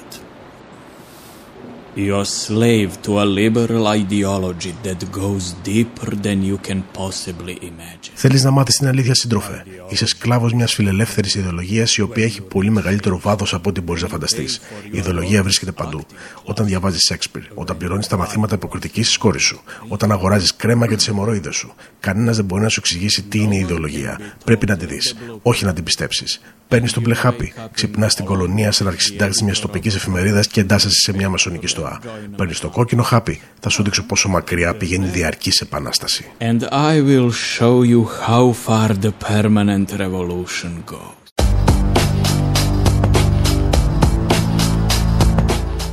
You're 2.06 2.26
slave 2.26 2.92
to 3.06 3.12
a 3.24 3.26
liberal 3.26 3.88
ideology 3.88 4.74
that 4.84 5.00
goes 5.12 5.46
deeper 5.64 6.10
than 6.26 6.38
you 6.50 6.58
can 6.68 6.84
possibly 6.94 7.58
imagine. 7.62 8.14
Θέλεις 8.14 8.44
να 8.44 8.52
μάθεις 8.52 8.76
την 8.76 8.88
αλήθεια, 8.88 9.16
σύντροφε; 9.16 9.64
Είσαι 9.90 10.06
σκλάβος 10.06 10.54
μιας 10.54 10.74
φιλελεύθερης 10.74 11.36
ιδεολογίας 11.36 11.96
η 11.96 12.02
οποία 12.02 12.24
έχει 12.24 12.42
πολύ 12.42 12.70
μεγαλύτερο 12.70 13.20
βάθος 13.20 13.54
από 13.54 13.70
ό,τι 13.70 13.82
μπορείς 13.82 14.02
να 14.02 14.08
φανταστείς. 14.08 14.62
Η 14.92 14.98
ιδεολογία 14.98 15.44
βρίσκεται 15.44 15.72
παντού. 15.72 16.06
Όταν 16.44 16.66
διαβάζεις 16.66 17.02
Σέξπιρ, 17.02 17.44
όταν 17.54 17.78
πληρώνεις 17.78 18.08
τα 18.08 18.18
μαθήματα 18.18 18.56
υποκριτικής 18.56 19.08
της 19.08 19.18
κόρης 19.18 19.44
σου, 19.44 19.62
όταν 19.88 20.12
αγοράζεις 20.12 20.56
κρέμα 20.58 20.86
για 20.86 20.98
τις 20.98 21.08
αιμορροίδες 21.08 21.56
σου. 21.56 21.74
Κανένας 22.00 22.36
δεν 22.36 22.46
μπορεί 22.46 22.62
να 22.62 22.70
σου 22.70 22.80
εξηγήσει 22.80 23.22
τι 23.22 23.40
είναι 23.40 23.56
η 23.56 23.60
ιδεολογία. 23.60 24.20
Πρέπει 24.46 24.66
να 24.66 24.78
τη 24.78 24.86
δεις, 24.86 25.16
όχι 25.42 25.66
να 25.66 25.74
την 25.74 25.84
πιστέψεις. 25.84 26.42
Παίρνεις 26.68 26.94
τον 26.94 27.04
μπλε 27.04 27.16
χάπι, 27.16 27.54
ξυπνάς 27.72 28.12
στην 28.12 28.26
κολονία 28.26 28.72
σαν 28.72 28.88
αρχισυντάκτης 28.88 29.42
μιας 29.42 29.60
τοπικής 29.60 29.96
εφημερίδας 29.96 30.48
και 30.48 30.60
εντάσσεσαι 30.60 31.00
σε 31.00 31.14
μια 31.14 31.30
μασονική 31.30 31.68
στοά. 31.68 32.00
Παίρνεις 32.36 32.60
το 32.60 32.70
κόκκινο 32.70 33.04
χάπι, 33.04 33.42
θα 33.60 33.70
σου 33.70 33.84
δείξω 33.84 34.04
πόσο 34.04 34.30
μακριά 34.30 34.76
πηγαίνει 34.76 35.06
η 35.06 35.10
διαρκής 35.10 35.62
επανάσταση. 35.62 36.26
And 36.40 36.62
I 36.72 37.02
will 37.10 37.32
show 37.32 37.84
you 37.84 38.06
how 38.28 38.54
far 38.68 38.90
the 38.90 39.12
permanent 39.30 39.92
revolution 40.00 40.72
goes. 40.92 41.17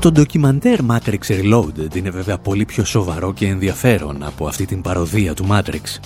Το 0.05 0.13
ντοκιμαντέρ 0.13 0.79
Matrix 0.89 1.19
Reloaded 1.29 1.97
είναι 1.97 2.11
βέβαια 2.11 2.39
πολύ 2.39 2.65
πιο 2.65 2.85
σοβαρό 2.85 3.33
και 3.33 3.47
ενδιαφέρον 3.47 4.23
από 4.23 4.47
αυτή 4.47 4.67
την 4.67 4.81
παροδία 4.81 5.35
του 5.35 5.47
Matrix. 5.51 6.01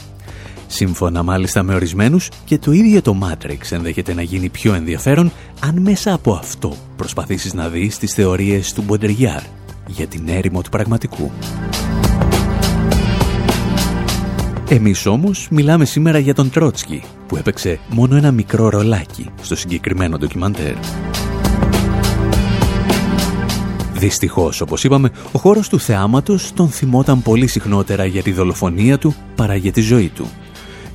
Σύμφωνα 0.67 1.23
μάλιστα 1.23 1.63
με 1.63 1.75
ορισμένους 1.75 2.31
και 2.45 2.59
το 2.59 2.73
ίδιο 2.73 3.03
το 3.03 3.19
Matrix 3.23 3.71
ενδέχεται 3.71 4.15
να 4.15 4.23
γίνει 4.23 4.49
πιο 4.49 4.75
ενδιαφέρον 4.75 5.33
αν 5.61 5.79
μέσα 5.79 6.13
από 6.13 6.33
αυτό 6.33 6.77
προσπαθήσεις 6.97 7.55
να 7.55 7.69
δεις 7.69 7.99
τις 7.99 8.15
θεωρίες 8.15 8.73
του 8.73 8.83
Μποντεριάρ 8.83 9.43
για 9.87 10.07
την 10.07 10.29
έρημο 10.29 10.63
του 10.63 10.71
πραγματικού. 10.71 11.31
Εμείς 14.69 15.07
όμως 15.07 15.49
μιλάμε 15.51 15.85
σήμερα 15.85 16.19
για 16.19 16.35
τον 16.35 16.51
Τρότσκι 16.51 17.03
που 17.27 17.37
έπαιξε 17.37 17.79
μόνο 17.89 18.17
ένα 18.17 18.31
μικρό 18.31 18.69
ρολάκι 18.69 19.31
στο 19.41 19.57
συγκεκριμένο 19.57 20.19
ντοκιμαντέρ. 20.19 20.75
Δυστυχώς, 23.99 24.61
όπως 24.61 24.85
είπαμε, 24.85 25.11
ο 25.33 25.39
χώρος 25.39 25.69
του 25.69 25.81
θεάματος 25.81 26.53
τον 26.53 26.69
θυμόταν 26.69 27.23
πολύ 27.23 27.47
συχνότερα 27.47 28.05
για 28.05 28.23
τη 28.23 28.33
δολοφονία 28.33 28.99
του 28.99 29.15
παρά 29.35 29.55
για 29.55 29.73
τη 29.73 29.81
ζωή 29.81 30.09
του 30.09 30.27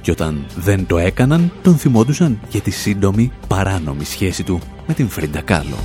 και 0.01 0.11
όταν 0.11 0.45
δεν 0.55 0.85
το 0.85 0.97
έκαναν 0.97 1.51
τον 1.61 1.77
θυμόντουσαν 1.77 2.39
για 2.49 2.61
τη 2.61 2.71
σύντομη 2.71 3.31
παράνομη 3.47 4.03
σχέση 4.03 4.43
του 4.43 4.59
με 4.87 4.93
την 4.93 5.09
Φρίντα 5.09 5.41
Κάλο. 5.41 5.77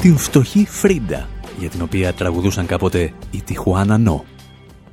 Την 0.00 0.16
φτωχή 0.16 0.66
Φρίντα 0.70 1.28
για 1.58 1.68
την 1.68 1.82
οποία 1.82 2.12
τραγουδούσαν 2.12 2.66
κάποτε 2.66 3.12
η 3.30 3.42
Tijuana 3.42 3.98
No. 3.98 4.24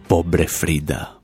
Pobre 0.08 0.48
Frida. 0.48 1.17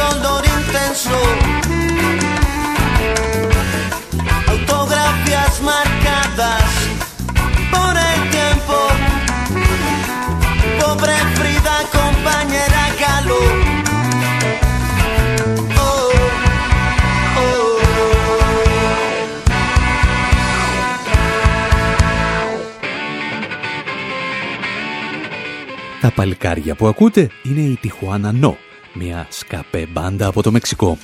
dolor 0.00 0.42
intenso. 0.58 1.18
Autografías 4.52 5.54
marcadas 5.70 6.70
por 7.74 7.94
el 8.08 8.20
tiempo. 8.36 8.76
Pobre 10.80 11.16
Frida, 11.36 11.76
compañera 11.98 12.82
Galo. 13.00 13.42
Oh, 15.86 16.10
oh. 17.42 17.80
Τα 26.00 26.10
παλικάρια 26.10 26.74
που 26.74 26.86
ακούτε 26.86 27.30
μια 28.92 29.26
σκαπέ 29.30 29.86
μπάντα 29.92 30.26
από 30.26 30.42
το 30.42 30.50
Μεξικό 30.50 30.98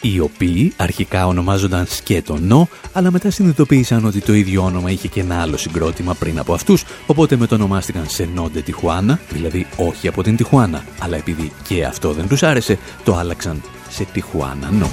οι 0.00 0.20
οποίοι 0.20 0.72
αρχικά 0.76 1.26
ονομάζονταν 1.26 1.86
Σκέτο 1.86 2.38
Νο, 2.38 2.68
αλλά 2.92 3.10
μετά 3.10 3.30
συνειδητοποίησαν 3.30 4.04
ότι 4.04 4.20
το 4.20 4.34
ίδιο 4.34 4.62
όνομα 4.62 4.90
είχε 4.90 5.08
και 5.08 5.20
ένα 5.20 5.40
άλλο 5.40 5.56
συγκρότημα 5.56 6.14
πριν 6.14 6.38
από 6.38 6.54
αυτούς, 6.54 6.84
οπότε 7.06 7.36
μετονομάστηκαν 7.36 8.04
σε 8.08 8.28
Νόντε 8.34 8.60
Τιχουάνα, 8.60 9.20
δηλαδή 9.30 9.66
όχι 9.76 10.08
από 10.08 10.22
την 10.22 10.36
Τιχουάνα, 10.36 10.84
αλλά 10.98 11.16
επειδή 11.16 11.52
και 11.68 11.84
αυτό 11.84 12.12
δεν 12.12 12.28
τους 12.28 12.42
άρεσε, 12.42 12.78
το 13.04 13.16
άλλαξαν 13.16 13.62
σε 13.88 14.06
Τιχουάνα 14.12 14.70
Νο. 14.70 14.90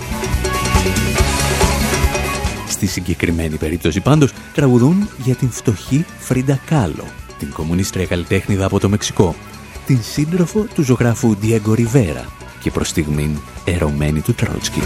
Στη 2.68 2.88
συγκεκριμένη 2.88 3.56
περίπτωση 3.56 4.00
πάντως 4.00 4.34
τραγουδούν 4.54 5.10
για 5.24 5.36
την 5.36 5.50
φτωχή 5.50 6.06
Φρίντα 6.20 6.60
Κάλο, 6.66 7.06
την 7.40 7.52
κομμουνίστρια 7.52 8.06
καλλιτέχνηδα 8.06 8.66
από 8.66 8.80
το 8.80 8.90
Μεξικό, 8.90 9.36
την 9.86 10.00
σύντροφο 10.02 10.66
του 10.76 10.84
ζωγράφου 10.84 11.36
Διέγκο 11.36 11.74
Ριβέρα, 11.74 12.26
και 12.62 12.72
προς 12.72 12.88
στιγμήν 12.88 13.38
ερωμένη 13.66 14.22
του 14.22 14.34
Τρότσκι. 14.34 14.82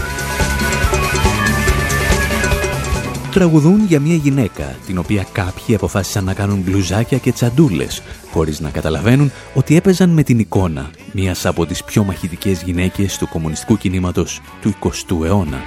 Τραγουδούν 3.32 3.84
για 3.84 4.00
μια 4.00 4.14
γυναίκα, 4.14 4.76
την 4.86 4.98
οποία 4.98 5.26
κάποιοι 5.32 5.74
αποφάσισαν 5.74 6.24
να 6.24 6.34
κάνουν 6.34 6.58
μπλουζάκια 6.58 7.18
και 7.18 7.32
τσαντούλες, 7.32 8.02
χωρίς 8.32 8.60
να 8.60 8.70
καταλαβαίνουν 8.70 9.32
ότι 9.54 9.76
έπαιζαν 9.76 10.10
με 10.10 10.22
την 10.22 10.38
εικόνα 10.38 10.90
μιας 11.12 11.46
από 11.46 11.66
τις 11.66 11.84
πιο 11.84 12.04
μαχητικές 12.04 12.62
γυναίκες 12.62 13.18
του 13.18 13.28
κομμουνιστικού 13.28 13.76
κινήματος 13.76 14.40
του 14.60 14.74
20ου 14.82 15.24
αιώνα. 15.24 15.62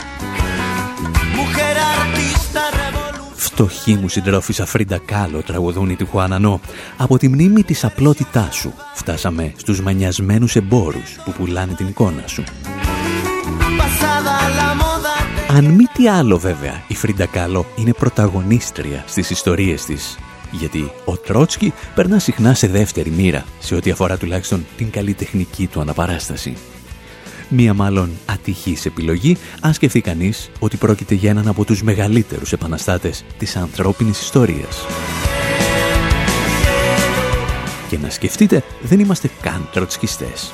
Φτωχή 3.62 3.96
μου 3.96 4.10
συντρόφισσα 4.10 4.66
Φρίντα 4.66 4.98
Κάλο 5.06 5.42
τραγουδούν 5.42 5.90
οι 5.90 5.96
Tijuana 5.96 6.41
No. 6.41 6.60
Από 6.98 7.18
τη 7.18 7.28
μνήμη 7.28 7.64
της 7.64 7.84
απλότητάς 7.84 8.56
σου 8.56 8.74
φτάσαμε 8.94 9.54
στους 9.56 9.82
μανιασμένους 9.82 10.56
εμπόρους 10.56 11.20
που 11.26 11.32
πουλάνε 11.32 11.74
την 11.74 11.88
εικόνα 11.88 12.28
σου. 12.28 12.44
Αν 15.50 15.66
μη 15.66 15.84
τι 15.84 16.08
άλλο 16.08 16.38
βέβαια, 16.38 16.84
η 16.88 16.96
Φρίντα 16.96 17.26
Κάλο 17.26 17.66
είναι 17.76 17.94
πρωταγωνίστρια 17.94 19.04
στις 19.08 19.30
ιστορίες 19.30 19.86
της. 19.86 20.18
Γιατί 20.52 20.92
ο 21.06 21.18
Τρότσκι 21.18 21.74
περνά 21.96 22.20
συχνά 22.20 22.54
σε 22.54 22.68
δεύτερη 22.68 23.10
μοίρα, 23.10 23.46
σε 23.60 23.76
ό,τι 23.76 23.92
αφορά 23.92 24.18
τουλάχιστον 24.18 24.66
την 24.78 24.90
καλλιτεχνική 24.90 25.68
του 25.68 25.82
αναπαράσταση. 25.82 26.58
Μία 27.54 27.74
μάλλον 27.74 28.10
ατυχής 28.26 28.86
επιλογή, 28.86 29.38
αν 29.62 29.74
σκεφτεί 29.74 30.02
κανείς 30.02 30.50
ότι 30.60 30.78
πρόκειται 30.78 31.16
για 31.16 31.30
έναν 31.30 31.48
από 31.48 31.66
τους 31.66 31.84
μεγαλύτερους 31.84 32.52
επαναστάτες 32.54 33.24
της 33.38 33.56
ανθρώπινης 33.56 34.22
ιστορίας. 34.22 34.86
Και 37.90 37.98
να 37.98 38.10
σκεφτείτε, 38.10 38.64
δεν 38.82 39.00
είμαστε 39.00 39.30
καν 39.42 39.70
τροτσκιστές. 39.74 40.54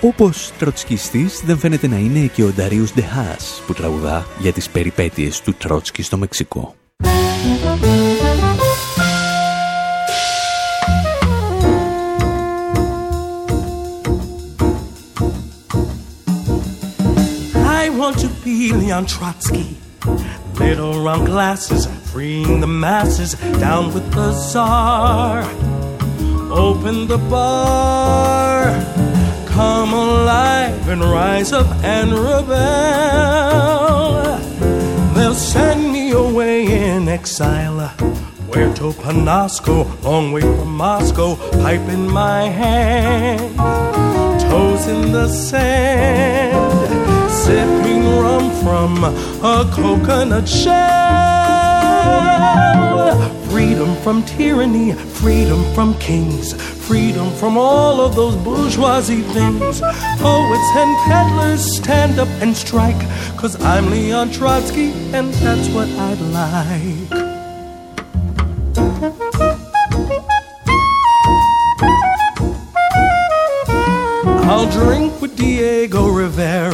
Όπως 0.00 0.52
τροτσκιστής 0.58 1.42
δεν 1.44 1.58
φαίνεται 1.58 1.86
να 1.86 1.96
είναι 1.96 2.26
και 2.26 2.42
ο 2.42 2.52
Νταρίους 2.56 2.92
Ντεχάς 2.92 3.62
που 3.66 3.72
τραγουδά 3.72 4.26
για 4.38 4.52
τις 4.52 4.68
περιπέτειες 4.68 5.40
του 5.40 5.54
Τρότσκι 5.54 6.02
στο 6.02 6.16
Μεξικό. 6.16 6.74
Leon 18.46 19.06
Trotsky. 19.06 19.76
Little 20.54 21.02
round 21.02 21.26
glasses, 21.26 21.86
freeing 22.12 22.60
the 22.60 22.68
masses 22.68 23.34
down 23.58 23.92
with 23.92 24.08
the 24.12 24.32
czar. 24.32 25.42
Open 26.52 27.08
the 27.08 27.18
bar, 27.18 28.66
come 29.46 29.92
alive 29.92 30.88
and 30.88 31.02
rise 31.02 31.52
up 31.52 31.66
and 31.82 32.12
rebel. 32.12 32.46
They'll 35.14 35.34
send 35.34 35.92
me 35.92 36.12
away 36.12 36.66
in 36.66 37.08
exile. 37.08 37.92
Puerto 38.46 38.92
Panasco, 38.92 39.84
long 40.04 40.30
way 40.30 40.42
from 40.42 40.76
Moscow, 40.76 41.34
pipe 41.62 41.88
in 41.88 42.08
my 42.08 42.42
hand, 42.42 43.56
toes 44.48 44.86
in 44.86 45.10
the 45.10 45.28
sand 45.28 46.85
sipping 47.46 48.04
rum 48.18 48.50
from 48.64 49.04
a 49.04 49.70
coconut 49.72 50.48
shell. 50.48 50.74
Freedom 53.48 53.94
from 54.02 54.24
tyranny, 54.24 54.92
freedom 54.92 55.62
from 55.72 55.94
kings, 56.00 56.54
freedom 56.88 57.30
from 57.34 57.56
all 57.56 58.00
of 58.00 58.16
those 58.16 58.34
bourgeoisie 58.36 59.22
things. 59.22 59.80
Poets 59.80 60.70
and 60.82 60.96
peddlers 61.06 61.62
stand 61.76 62.18
up 62.18 62.28
and 62.42 62.56
strike, 62.56 63.02
cause 63.38 63.54
I'm 63.62 63.90
Leon 63.92 64.32
Trotsky 64.32 64.90
and 65.14 65.32
that's 65.34 65.68
what 65.68 65.88
I'd 65.88 66.20
like. 66.40 67.26
I'll 74.48 74.70
drink 74.70 75.20
with 75.20 75.36
Diego 75.36 76.08
Rivera 76.08 76.65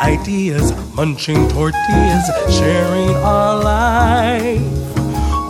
ideas, 0.00 0.72
munching 0.94 1.48
tortillas, 1.48 2.30
sharing 2.50 3.10
our 3.16 3.62
life. 3.62 4.62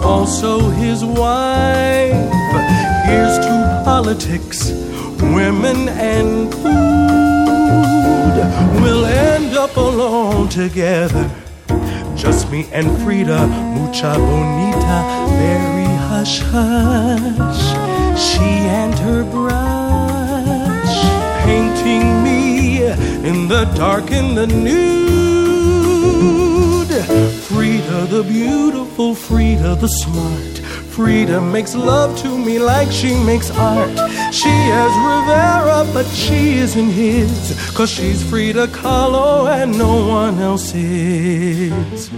Also, 0.04 0.70
his 0.70 1.04
wife. 1.04 2.14
Here's 3.06 3.38
to 3.38 3.82
politics, 3.84 4.70
women, 5.20 5.88
and 5.88 6.52
food. 6.52 6.66
We'll 8.82 9.04
end 9.06 9.56
up 9.56 9.76
alone 9.76 10.48
together. 10.48 11.30
Just 12.16 12.50
me 12.50 12.66
and 12.72 12.86
Frida, 13.02 13.46
mucha 13.46 14.14
bonita, 14.16 14.96
very 15.38 15.90
hush 16.08 16.40
hush. 16.40 17.64
She 18.18 18.40
and 18.80 18.94
her 19.00 19.22
brush, 19.24 19.75
in 23.26 23.48
the 23.48 23.64
dark 23.74 24.12
and 24.12 24.36
the 24.36 24.46
nude. 24.46 24.86
Frida 27.48 28.06
the 28.06 28.22
beautiful, 28.22 29.14
Frida 29.16 29.74
the 29.74 29.88
smart. 29.88 30.58
Frida 30.94 31.40
makes 31.40 31.74
love 31.74 32.16
to 32.18 32.38
me 32.38 32.60
like 32.60 32.90
she 32.92 33.14
makes 33.24 33.50
art. 33.50 33.90
She 34.32 34.54
has 34.74 34.92
Rivera, 35.10 35.84
but 35.92 36.06
she 36.06 36.58
isn't 36.58 36.90
his. 36.90 37.54
Cause 37.74 37.90
she's 37.90 38.22
Frida 38.30 38.68
Kahlo 38.68 39.50
and 39.50 39.76
no 39.76 40.06
one 40.06 40.38
else 40.38 40.72
is. 40.74 42.08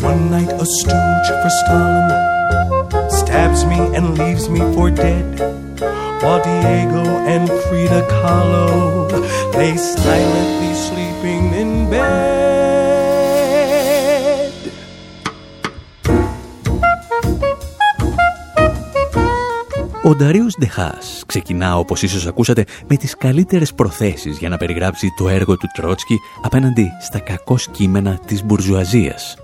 One 0.00 0.30
night 0.30 0.52
a 0.52 0.64
stooge 0.64 1.30
for 1.42 1.50
Stalin 1.60 3.10
stabs 3.10 3.64
me 3.64 3.80
and 3.96 4.16
leaves 4.16 4.48
me 4.48 4.60
for 4.74 4.90
dead. 4.90 5.73
While 6.24 6.42
Diego 6.48 7.04
and 7.34 7.46
Frida 7.64 8.00
Kahlo 8.12 8.66
lay 9.58 9.76
silently 9.76 10.72
sleeping 10.86 11.44
in 11.62 11.70
bed. 11.90 12.54
Ο 20.02 20.14
Νταρίους 20.14 20.54
Ντεχάς 20.58 21.22
ξεκινά, 21.26 21.78
όπως 21.78 22.02
ίσως 22.02 22.26
ακούσατε, 22.26 22.64
με 22.86 22.96
τις 22.96 23.16
καλύτερες 23.16 23.74
προθέσεις 23.74 24.38
για 24.38 24.48
να 24.48 24.56
περιγράψει 24.56 25.08
το 25.16 25.28
έργο 25.28 25.56
του 25.56 25.66
Τρότσκι 25.74 26.18
απέναντι 26.42 26.90
στα 27.00 27.18
κακό 27.18 27.56
κείμενα 27.70 28.18
της 28.26 28.44
μπουρζουαζίας. 28.44 29.36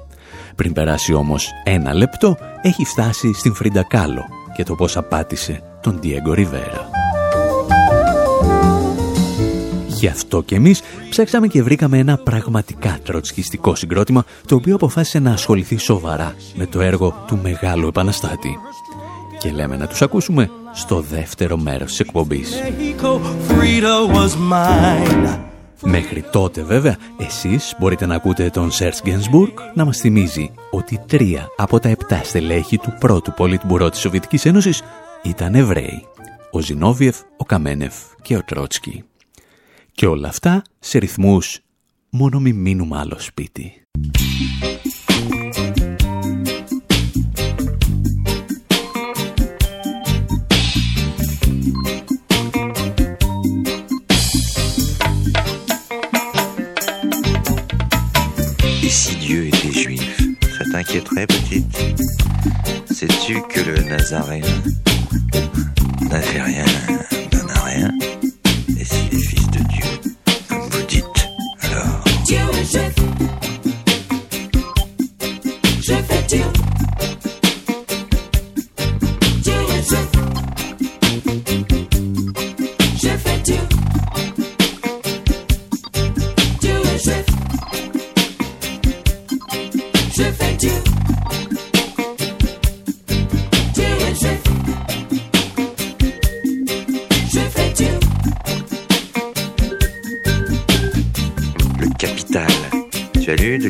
Πριν 0.56 0.72
περάσει 0.72 1.14
όμως 1.14 1.50
ένα 1.64 1.94
λεπτό, 1.94 2.36
έχει 2.62 2.84
φτάσει 2.84 3.32
στην 3.32 3.54
Φρίντα 3.54 3.82
Κάλο 3.82 4.24
και 4.54 4.62
το 4.62 4.74
πώς 4.74 4.96
απάτησε 4.96 5.69
τον 5.82 6.00
Diego 6.02 6.34
Ριβέρα. 6.34 6.90
Γι' 9.86 10.06
αυτό 10.06 10.42
και 10.42 10.54
εμείς 10.54 10.82
ψάξαμε 11.10 11.46
και 11.46 11.62
βρήκαμε 11.62 11.98
ένα 11.98 12.16
πραγματικά 12.16 12.98
τροτσκιστικό 13.04 13.74
συγκρότημα 13.74 14.24
το 14.46 14.54
οποίο 14.54 14.74
αποφάσισε 14.74 15.18
να 15.18 15.32
ασχοληθεί 15.32 15.76
σοβαρά 15.76 16.34
με 16.54 16.66
το 16.66 16.80
έργο 16.80 17.24
του 17.26 17.38
Μεγάλου 17.42 17.86
Επαναστάτη. 17.86 18.58
Και 19.38 19.50
λέμε 19.50 19.76
να 19.76 19.86
τους 19.86 20.02
ακούσουμε 20.02 20.50
στο 20.72 21.00
δεύτερο 21.00 21.56
μέρος 21.56 21.88
της 21.88 22.00
εκπομπής. 22.00 22.62
Μέχρι 25.82 26.24
τότε 26.32 26.62
βέβαια, 26.62 26.96
εσείς 27.18 27.74
μπορείτε 27.78 28.06
να 28.06 28.14
ακούτε 28.14 28.50
τον 28.50 28.70
Σέρτς 28.70 29.02
Γκένσμπουργκ 29.02 29.52
να 29.74 29.84
μας 29.84 29.98
θυμίζει 29.98 30.50
ότι 30.70 31.00
τρία 31.06 31.46
από 31.56 31.78
τα 31.78 31.88
επτά 31.88 32.20
στελέχη 32.24 32.78
του 32.78 32.94
πρώτου 33.00 33.32
πολίτμπουρό 33.32 33.90
της 33.90 34.00
Σοβιετικής 34.00 34.44
Ένωσης 34.44 34.82
ήταν 35.22 35.54
Εβραίοι. 35.54 36.06
Ο 36.50 36.60
Ζινόβιεφ, 36.60 37.20
ο 37.36 37.44
Καμένεφ 37.44 37.94
και 38.22 38.36
ο 38.36 38.44
Τρότσκι. 38.44 39.04
Και 39.92 40.06
όλα 40.06 40.28
αυτά 40.28 40.62
σε 40.78 40.98
ρυθμούς 40.98 41.60
«Μόνο 42.10 42.40
μη 42.40 42.52
μείνουμε 42.52 42.98
άλλο 42.98 43.18
σπίτι». 43.18 43.74
Et 58.82 58.92
si 59.02 59.14
Dieu 59.24 59.40
était 59.52 59.74
juif, 59.82 60.10
Θα 60.56 60.64
t'inquiéterait 60.72 61.28
petite 61.34 61.76
Sais-tu 62.96 63.34
que 63.52 63.60
le 63.68 63.76
Nazaréen 63.90 64.62
n'a 66.08 66.20
fait 66.20 66.42
rien, 66.42 66.64
n'en 67.32 67.48
a 67.48 67.60
rien 67.64 67.90
Et 68.68 68.84
s'il 68.84 69.14
est 69.14 69.22
fils 69.22 69.50
de 69.50 69.58
Dieu, 69.58 69.84
comme 70.48 70.68
vous 70.70 70.86
dites, 70.88 71.04
alors 71.62 72.04
Dieu 72.24 72.38
chef. 72.70 72.94
Je 75.80 75.92
fais. 75.92 76.22
Dieu 76.28 76.69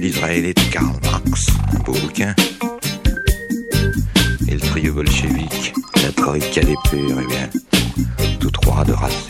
L'Israélite 0.00 0.70
Karl 0.70 0.96
Marx, 1.02 1.48
un 1.74 1.78
beau 1.80 1.92
bouquin. 1.92 2.34
Et 4.48 4.54
le 4.54 4.60
trio 4.60 4.94
bolchevique, 4.94 5.74
la 6.02 6.10
troïka 6.12 6.62
des 6.62 6.74
purs, 6.88 7.20
eh 7.22 7.26
bien, 7.26 7.50
tous 8.40 8.50
trois 8.50 8.82
de 8.86 8.94
race 8.94 9.28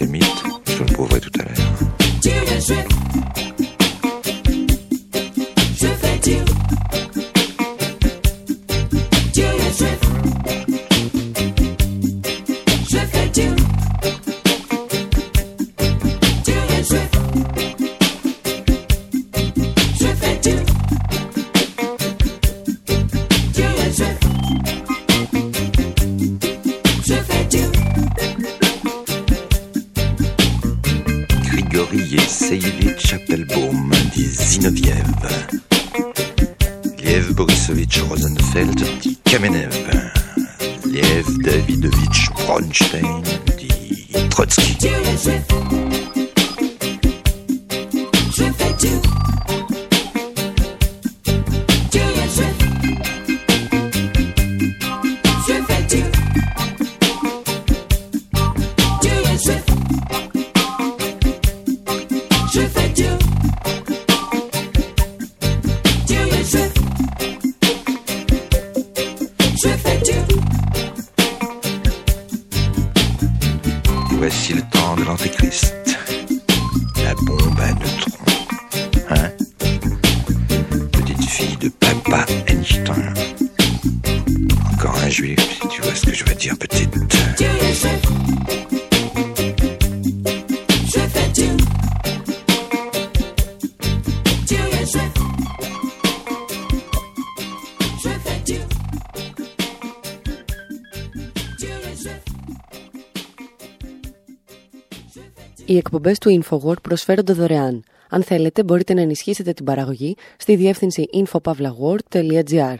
Οι 105.71 105.77
εκπομπές 105.77 106.19
του 106.19 106.43
InfoWord 106.43 106.83
προσφέρονται 106.83 107.33
δωρεάν. 107.33 107.83
Αν 108.09 108.23
θέλετε 108.23 108.65
μπορείτε 108.65 108.95
να 108.95 109.01
ενισχύσετε 109.01 109.53
την 109.53 109.65
παραγωγή 109.65 110.17
στη 110.37 110.57
διεύθυνση 110.57 111.05
infopavlagor.gr 111.15 112.75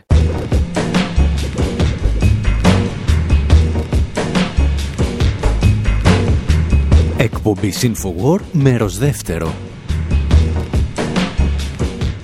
Εκπομπή 7.17 7.73
Infowar, 7.81 8.39
μέρος 8.51 8.97
δεύτερο. 8.97 9.53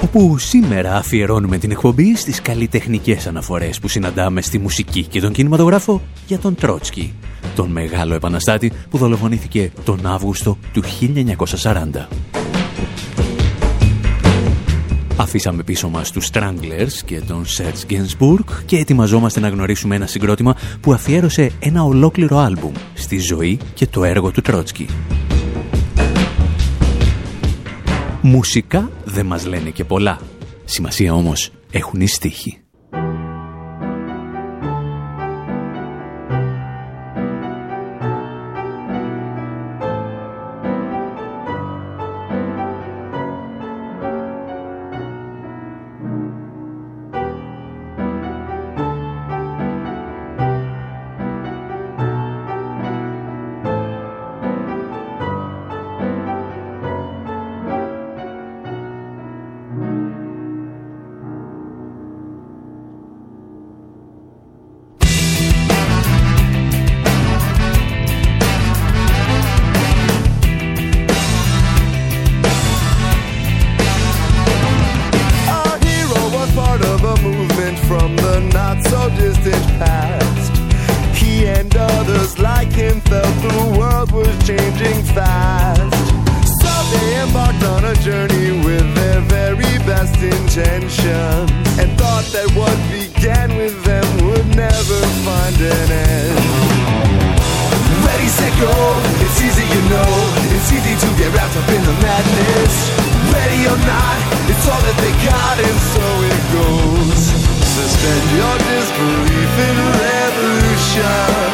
Όπου 0.04 0.38
σήμερα 0.38 0.96
αφιερώνουμε 0.96 1.58
την 1.58 1.72
εκπομπή 1.72 2.16
στις 2.16 2.42
καλλιτεχνικές 2.42 3.28
αναφορές 3.28 3.80
που 3.80 3.88
συναντάμε 3.88 4.42
στη 4.42 4.58
μουσική 4.58 5.04
και 5.04 5.20
τον 5.20 5.32
κινηματογράφο 5.32 6.02
για 6.28 6.40
τον 6.40 6.56
Τρότσκι, 6.56 7.14
τον 7.56 7.72
μεγάλο 7.72 8.14
επαναστάτη 8.14 8.72
που 8.90 8.98
δολοφονήθηκε 8.98 9.72
τον 9.84 10.06
Αύγουστο 10.06 10.58
του 10.74 10.84
1940. 11.64 12.08
Αφήσαμε 15.20 15.64
πίσω 15.64 15.90
μας 15.90 16.12
τους 16.12 16.30
Stranglers 16.34 16.94
και 17.06 17.22
τον 17.22 17.46
Serge 17.46 17.92
Gainsbourg 17.92 18.46
και 18.66 18.78
ετοιμαζόμαστε 18.78 19.40
να 19.40 19.50
γνωρίσουμε 19.50 19.96
ένα 19.96 20.08
συγκρότημα 20.08 20.56
που 20.82 20.94
αφιέρωσε 20.94 21.52
ένα 21.60 21.84
ολόκληρο 21.84 22.38
άλμπουμ 22.38 22.72
στη 22.94 23.20
ζωή 23.20 23.60
και 23.74 23.88
το 23.88 24.04
έργο 24.04 24.32
του 24.32 24.42
Τρότσκι. 24.42 24.88
Μουσικά 28.22 28.92
δεν 29.04 29.26
μας 29.26 29.46
λένε 29.46 29.70
και 29.70 29.84
πολλά. 29.84 30.20
Σημασία 30.66 31.14
όμως 31.14 31.52
έχουν 31.72 32.02
οι 32.02 32.08
στίχοι. 32.08 32.67
All 104.68 104.82
that 104.84 104.98
they 105.00 105.16
got, 105.24 105.56
and 105.64 105.80
so 105.96 106.06
it 106.28 106.44
goes. 106.52 107.22
Suspend 107.64 108.26
your 108.36 108.56
disbelief 108.68 109.52
in 109.64 109.78
revolution. 109.96 111.48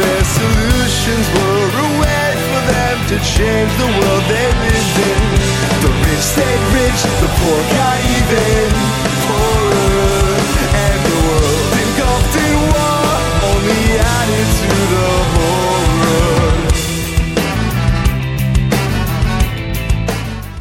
Their 0.00 0.24
solutions 0.24 1.26
were 1.38 1.70
a 1.70 1.88
way 2.02 2.26
for 2.50 2.62
them 2.72 2.96
to 3.10 3.16
change 3.22 3.72
the 3.78 3.90
world 3.90 4.24
they 4.26 4.48
lived 4.48 4.98
in. 5.06 5.22
The 5.84 5.90
rich 6.02 6.24
stayed 6.34 6.64
rich, 6.74 7.00
the 7.22 7.30
poor 7.30 7.60
got 7.78 7.98
even 8.16 8.69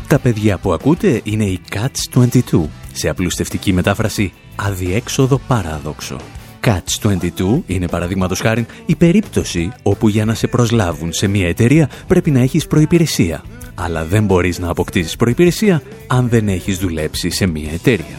Τα 0.09 0.19
παιδιά 0.19 0.57
που 0.57 0.73
ακούτε 0.73 1.21
είναι 1.23 1.43
οι 1.43 1.59
Cats 1.71 2.19
22, 2.19 2.65
σε 2.93 3.09
απλουστευτική 3.09 3.73
μετάφραση 3.73 4.33
αδιέξοδο 4.55 5.39
παράδοξο. 5.47 6.15
Catch 6.63 7.09
22 7.09 7.61
είναι 7.65 7.87
παραδείγματος 7.87 8.39
χάρη 8.39 8.65
η 8.85 8.95
περίπτωση 8.95 9.71
όπου 9.83 10.07
για 10.07 10.25
να 10.25 10.33
σε 10.33 10.47
προσλάβουν 10.47 11.13
σε 11.13 11.27
μια 11.27 11.47
εταιρεία 11.47 11.89
πρέπει 12.07 12.31
να 12.31 12.39
έχεις 12.39 12.67
προϋπηρεσία. 12.67 13.43
Αλλά 13.75 14.05
δεν 14.05 14.25
μπορείς 14.25 14.59
να 14.59 14.69
αποκτήσεις 14.69 15.15
προϋπηρεσία 15.15 15.81
αν 16.07 16.29
δεν 16.29 16.47
έχεις 16.47 16.77
δουλέψει 16.77 17.29
σε 17.29 17.45
μια 17.47 17.71
εταιρεία. 17.71 18.17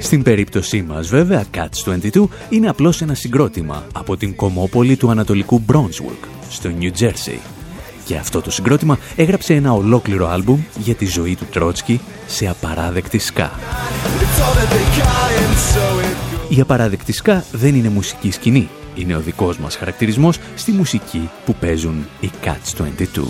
Στην 0.00 0.22
περίπτωσή 0.22 0.82
μας 0.82 1.08
βέβαια, 1.08 1.44
Catch 1.54 1.98
22 2.14 2.28
είναι 2.48 2.68
απλώς 2.68 3.02
ένα 3.02 3.14
συγκρότημα 3.14 3.86
από 3.92 4.16
την 4.16 4.36
κομμόπολη 4.36 4.96
του 4.96 5.10
Ανατολικού 5.10 5.62
Brunswick, 5.72 6.28
στο 6.50 6.70
New 6.80 7.02
Jersey. 7.02 7.55
Και 8.06 8.16
αυτό 8.16 8.40
το 8.40 8.50
συγκρότημα 8.50 8.98
έγραψε 9.16 9.54
ένα 9.54 9.72
ολόκληρο 9.72 10.28
άλμπουμ 10.28 10.60
για 10.78 10.94
τη 10.94 11.06
ζωή 11.06 11.34
του 11.36 11.44
Τρότσκι 11.44 12.00
σε 12.26 12.46
απαράδεκτη 12.48 13.18
σκά. 13.18 13.52
Η 16.48 16.60
απαράδεκτη 16.60 17.12
σκά 17.12 17.44
δεν 17.52 17.74
είναι 17.74 17.88
μουσική 17.88 18.30
σκηνή. 18.30 18.68
Είναι 18.94 19.16
ο 19.16 19.20
δικός 19.20 19.58
μας 19.58 19.76
χαρακτηρισμός 19.76 20.38
στη 20.54 20.72
μουσική 20.72 21.30
που 21.44 21.54
παίζουν 21.54 22.06
οι 22.20 22.30
Cats 22.44 22.82
22. 22.82 23.22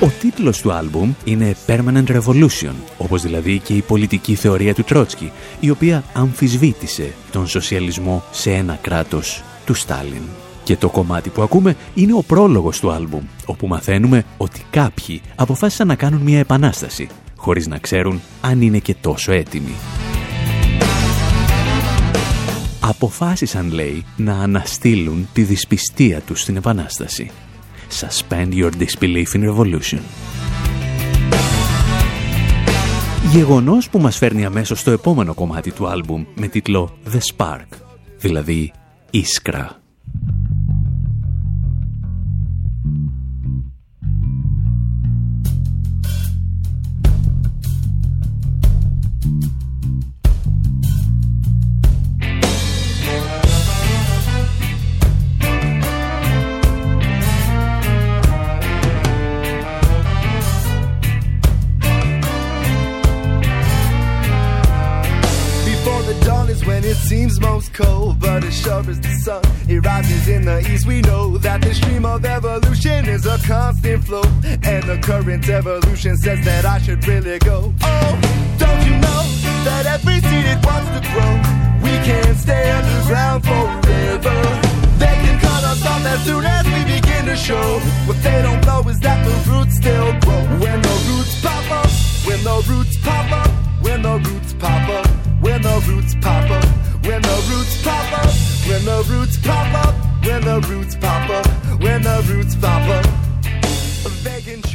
Ο 0.00 0.10
τίτλος 0.20 0.60
του 0.60 0.72
άλμπουμ 0.72 1.12
είναι 1.24 1.56
Permanent 1.66 2.06
Revolution, 2.06 2.74
όπως 2.98 3.22
δηλαδή 3.22 3.58
και 3.58 3.74
η 3.74 3.80
πολιτική 3.80 4.34
θεωρία 4.34 4.74
του 4.74 4.84
Τρότσκι, 4.84 5.32
η 5.60 5.70
οποία 5.70 6.04
αμφισβήτησε 6.12 7.12
τον 7.30 7.46
σοσιαλισμό 7.46 8.24
σε 8.30 8.50
ένα 8.50 8.78
κράτος 8.82 9.42
του 9.64 9.74
Στάλιν. 9.74 10.22
Και 10.64 10.76
το 10.76 10.88
κομμάτι 10.88 11.30
που 11.30 11.42
ακούμε 11.42 11.76
είναι 11.94 12.12
ο 12.12 12.22
πρόλογος 12.26 12.80
του 12.80 12.90
άλμπουμ, 12.90 13.22
όπου 13.46 13.66
μαθαίνουμε 13.66 14.24
ότι 14.36 14.64
κάποιοι 14.70 15.20
αποφάσισαν 15.34 15.86
να 15.86 15.94
κάνουν 15.94 16.20
μια 16.20 16.38
επανάσταση, 16.38 17.08
χωρίς 17.36 17.66
να 17.66 17.78
ξέρουν 17.78 18.20
αν 18.40 18.62
είναι 18.62 18.78
και 18.78 18.94
τόσο 18.94 19.32
έτοιμοι. 19.32 19.74
Αποφάσισαν, 22.80 23.72
λέει, 23.72 24.04
να 24.16 24.34
αναστείλουν 24.34 25.28
τη 25.32 25.42
δυσπιστία 25.42 26.20
τους 26.20 26.40
στην 26.40 26.56
επανάσταση. 26.56 27.30
Suspend 28.00 28.52
your 28.52 28.70
disbelief 28.70 29.34
in 29.34 29.42
revolution. 29.50 30.00
Γεγονός 33.32 33.90
που 33.90 33.98
μας 33.98 34.16
φέρνει 34.16 34.44
αμέσως 34.44 34.80
στο 34.80 34.90
επόμενο 34.90 35.34
κομμάτι 35.34 35.70
του 35.70 35.88
άλμπουμ 35.88 36.24
με 36.34 36.48
τίτλο 36.48 36.98
The 37.12 37.18
Spark, 37.36 37.78
δηλαδή 38.18 38.72
Ίσκρα. 39.10 39.79
Constant 73.50 74.04
flow, 74.04 74.22
and 74.62 74.84
the 74.84 74.96
current 75.02 75.48
evolution 75.48 76.16
says 76.16 76.44
that 76.44 76.64
I 76.64 76.78
should 76.78 77.04
really 77.08 77.40
go. 77.40 77.74
Oh, 77.82 78.10
don't 78.62 78.82
you 78.86 78.94
know 79.02 79.22
that 79.66 79.86
every 79.86 80.20
seed 80.22 80.46
it 80.54 80.60
wants 80.64 80.86
to 80.94 81.00
grow, 81.10 81.32
we 81.82 81.90
can't 82.06 82.38
stay 82.38 82.70
underground 82.70 83.42
forever. 83.42 84.38
They 85.02 85.14
can 85.22 85.36
cut 85.40 85.64
us 85.64 85.84
off 85.84 86.04
as 86.06 86.20
soon 86.24 86.44
as 86.44 86.64
we 86.74 86.94
begin 86.94 87.26
to 87.26 87.34
show. 87.34 87.80
What 88.06 88.22
they 88.22 88.40
don't 88.40 88.64
know 88.64 88.88
is 88.88 89.00
that 89.00 89.18
the 89.26 89.34
roots 89.50 89.74
still 89.82 90.10
grow. 90.22 90.42
When 90.62 90.78
the 90.80 90.96
roots 91.10 91.42
pop 91.42 91.66
up, 91.72 91.90
when 92.22 92.40
the 92.44 92.56
roots 92.70 92.96
pop 93.02 93.32
up, 93.32 93.50
when 93.82 94.02
the 94.02 94.16
roots 94.30 94.52
pop 94.62 94.88
up, 94.88 95.06
when 95.42 95.60
the 95.62 95.76
roots 95.88 96.14
pop 96.22 96.48
up, 96.50 96.79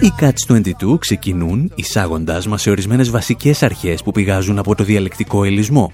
Οι 0.06 0.14
Cats 0.20 0.62
22 0.94 1.00
ξεκινούν 1.00 1.72
εισάγοντάς 1.76 2.48
μας 2.48 2.62
σε 2.62 2.70
ορισμένες 2.70 3.10
βασικές 3.10 3.64
αρχές 3.64 4.04
που 4.04 4.12
πηγάζουν 4.12 4.60
από 4.60 4.76
το 4.76 4.84
διαλεκτικό 4.84 5.44
ελισμό. 5.44 5.92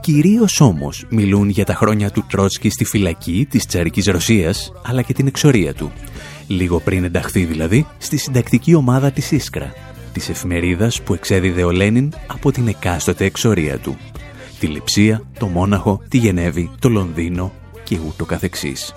Κυρίως 0.00 0.60
όμως 0.60 1.06
μιλούν 1.10 1.48
για 1.48 1.64
τα 1.64 1.74
χρόνια 1.74 2.10
του 2.10 2.24
Τρότσκι 2.28 2.70
στη 2.70 2.84
φυλακή 2.84 3.46
της 3.50 3.66
Τσαρικής 3.66 4.06
Ρωσίας, 4.06 4.72
αλλά 4.84 5.02
και 5.02 5.12
την 5.12 5.26
εξορία 5.26 5.74
του. 5.74 5.92
Λίγο 6.46 6.80
πριν 6.80 7.04
ενταχθεί 7.04 7.44
δηλαδή 7.44 7.86
στη 7.98 8.16
συντακτική 8.16 8.74
ομάδα 8.74 9.10
της 9.10 9.30
Ίσκρα, 9.30 9.72
της 10.12 10.28
εφημερίδας 10.28 11.02
που 11.02 11.14
εξέδιδε 11.14 11.64
ο 11.64 11.70
Λένιν 11.70 12.12
από 12.26 12.52
την 12.52 12.68
εκάστοτε 12.68 13.24
εξορία 13.24 13.78
του. 13.78 13.96
Τη 14.58 14.66
Λειψία, 14.66 15.22
το 15.38 15.46
Μόναχο, 15.46 16.00
τη 16.08 16.18
Γενέβη, 16.18 16.70
το 16.78 16.88
Λονδίνο 16.88 17.52
και 17.84 17.98
ούτω 18.06 18.24
καθεξής. 18.24 18.94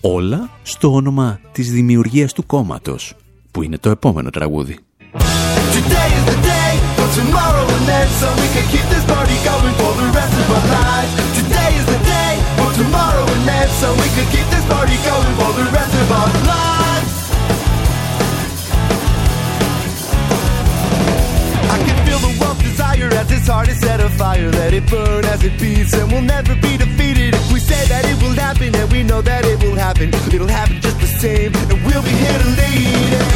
Όλα 0.00 0.50
στο 0.62 0.92
όνομα 0.92 1.40
της 1.52 1.72
δημιουργίας 1.72 2.32
του 2.32 2.46
κόμματος, 2.46 3.14
που 3.51 3.61
είναι 3.63 3.77
το 3.77 3.89
επόμενο 3.89 4.29
τραγούδι. 4.29 4.77
Today 5.77 6.09
is 6.17 6.25
the 6.31 6.39
day, 6.53 6.73
but 6.97 7.09
tomorrow 7.19 7.65
and 7.75 7.85
then, 7.91 8.07
so 8.19 8.27
we 8.41 8.47
can 8.55 8.65
keep 8.73 8.85
this 8.93 9.05
party 9.13 9.37
going 9.49 9.75
for 9.81 9.91
the 10.01 10.07
rest 10.17 10.35
of 10.41 10.47
our 10.55 10.65
lives. 10.77 11.11
Today 11.39 11.71
is 11.79 11.85
the 11.93 12.01
day, 12.15 12.33
but 12.59 12.71
tomorrow 12.81 13.25
and 13.35 13.43
then, 13.49 13.67
so 13.79 13.87
we 14.01 14.07
can 14.15 14.27
keep 14.33 14.47
this 14.55 14.65
party 14.73 14.97
going 15.09 15.33
for 15.39 15.51
the 15.59 15.65
rest 15.77 15.93
of 16.01 16.07
our 16.19 16.29
lives. 16.51 16.78
heart 23.50 23.68
is 23.68 23.80
set 23.80 24.00
afire. 24.00 24.50
Let 24.50 24.72
it 24.72 24.86
burn 24.88 25.24
as 25.24 25.42
it 25.42 25.58
beats, 25.60 25.92
and 25.92 26.10
we'll 26.10 26.22
never 26.22 26.54
be 26.54 26.76
defeated. 26.76 27.34
If 27.34 27.52
we 27.52 27.58
say 27.58 27.82
that 27.88 28.04
it 28.06 28.16
will 28.22 28.38
happen, 28.46 28.74
and 28.74 28.92
we 28.92 29.02
know 29.02 29.20
that 29.22 29.44
it 29.44 29.62
will 29.62 29.74
happen, 29.74 30.08
it'll 30.32 30.46
happen 30.46 30.80
just 30.80 30.98
the 31.00 31.06
same, 31.06 31.52
and 31.54 31.72
we'll 31.84 32.02
be 32.02 32.10
here 32.10 32.38
to 32.38 32.48
lead 32.58 33.12
it. 33.20 33.26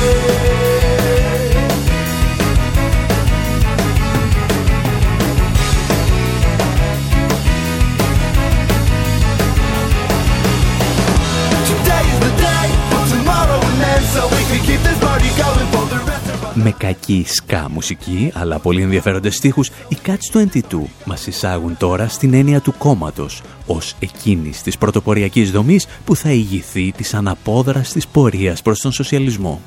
Today 11.70 12.04
is 12.12 12.20
the 12.26 12.32
day, 12.48 12.66
tomorrow 13.12 13.58
and 13.68 13.78
then, 13.82 14.02
so 14.14 14.20
we 14.34 14.42
can 14.50 14.60
keep 14.68 14.80
this 14.86 14.98
party 15.00 15.30
going 15.42 15.68
for 15.74 15.86
the 15.92 15.98
rest 16.06 16.13
Με 16.54 16.70
κακή 16.78 17.24
σκά 17.26 17.70
μουσική, 17.70 18.30
αλλά 18.34 18.58
πολύ 18.58 18.82
ενδιαφέροντες 18.82 19.34
στίχους, 19.36 19.68
οι 19.88 19.96
Cats 20.06 20.36
22 20.38 20.88
μας 21.04 21.26
εισάγουν 21.26 21.76
τώρα 21.76 22.08
στην 22.08 22.34
έννοια 22.34 22.60
του 22.60 22.74
κόμματος, 22.78 23.42
ως 23.66 23.94
εκείνης 23.98 24.62
της 24.62 24.78
πρωτοποριακής 24.78 25.50
δομής 25.50 25.86
που 26.04 26.16
θα 26.16 26.30
ηγηθεί 26.30 26.92
της 26.96 27.14
αναπόδραστης 27.14 28.06
πορείας 28.06 28.62
προς 28.62 28.78
τον 28.80 28.92
σοσιαλισμό. 28.92 29.60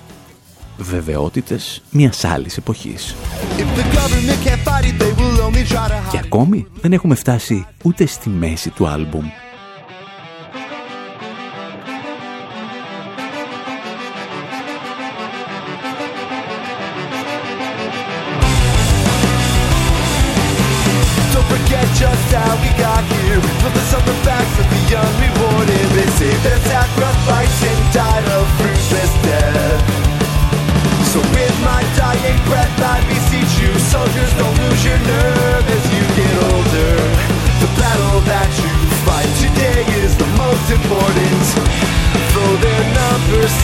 Βεβαιότητες 0.78 1.82
μιας 1.90 2.24
άλλης 2.24 2.58
εποχής. 2.58 3.16
If 3.58 3.80
the 3.80 3.84
government 3.98 4.48
can't 4.48 4.64
fight 4.70 4.86
it, 4.86 5.02
they 5.02 5.14
will 5.20 5.42
only 5.48 5.74
try 5.74 5.88
to 5.88 6.12
Και 6.12 6.18
hide. 6.18 6.22
ακόμη 6.24 6.68
δεν 6.82 6.94
έχουμε 6.94 7.16
φτάσει 7.16 7.66
ούτε 7.84 8.06
στη 8.06 8.30
μέση 8.30 8.70
του 8.70 8.88
άλμπουμ. 8.88 9.26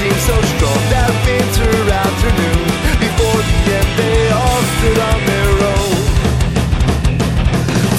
Seemed 0.03 0.27
so 0.27 0.35
strong 0.59 0.81
that 0.91 1.15
winter 1.23 1.71
afternoon. 1.87 2.67
Before 2.99 3.39
the 3.39 3.57
end 3.71 3.89
they 3.95 4.19
all 4.35 4.63
stood 4.75 4.99
on 4.99 5.19
their 5.23 5.51
own. 5.63 5.95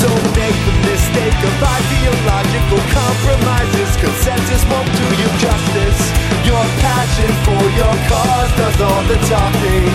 Don't 0.04 0.28
make 0.36 0.58
the 0.68 0.76
mistake 0.84 1.40
of 1.48 1.54
ideological 1.64 2.80
compromises 2.92 3.88
Consensus 4.04 4.60
won't 4.68 4.84
do 4.84 5.06
you 5.16 5.28
justice. 5.40 6.00
Your 6.44 6.60
passion 6.84 7.32
for 7.48 7.62
your 7.72 7.96
cause 8.12 8.52
does 8.52 8.78
all 8.84 9.00
the 9.08 9.16
talking. 9.24 9.88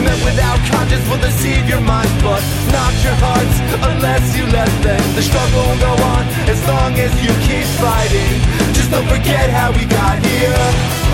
Men 0.00 0.16
without 0.24 0.56
conscience 0.72 1.04
will 1.12 1.20
deceive 1.20 1.68
your 1.68 1.84
minds 1.84 2.16
But 2.24 2.40
not 2.72 2.96
your 3.04 3.20
hearts 3.20 3.56
unless 3.92 4.32
you 4.32 4.48
let 4.48 4.72
them. 4.80 5.04
The 5.12 5.20
struggle 5.20 5.60
will 5.60 5.92
go 5.92 5.92
on 6.08 6.24
as 6.48 6.56
long 6.64 6.96
as 6.96 7.12
you 7.20 7.36
keep 7.44 7.68
fighting. 7.76 8.32
Just 8.72 8.88
don't 8.88 9.04
forget 9.12 9.52
how 9.52 9.76
we 9.76 9.84
got 9.84 10.24
here. 10.24 11.04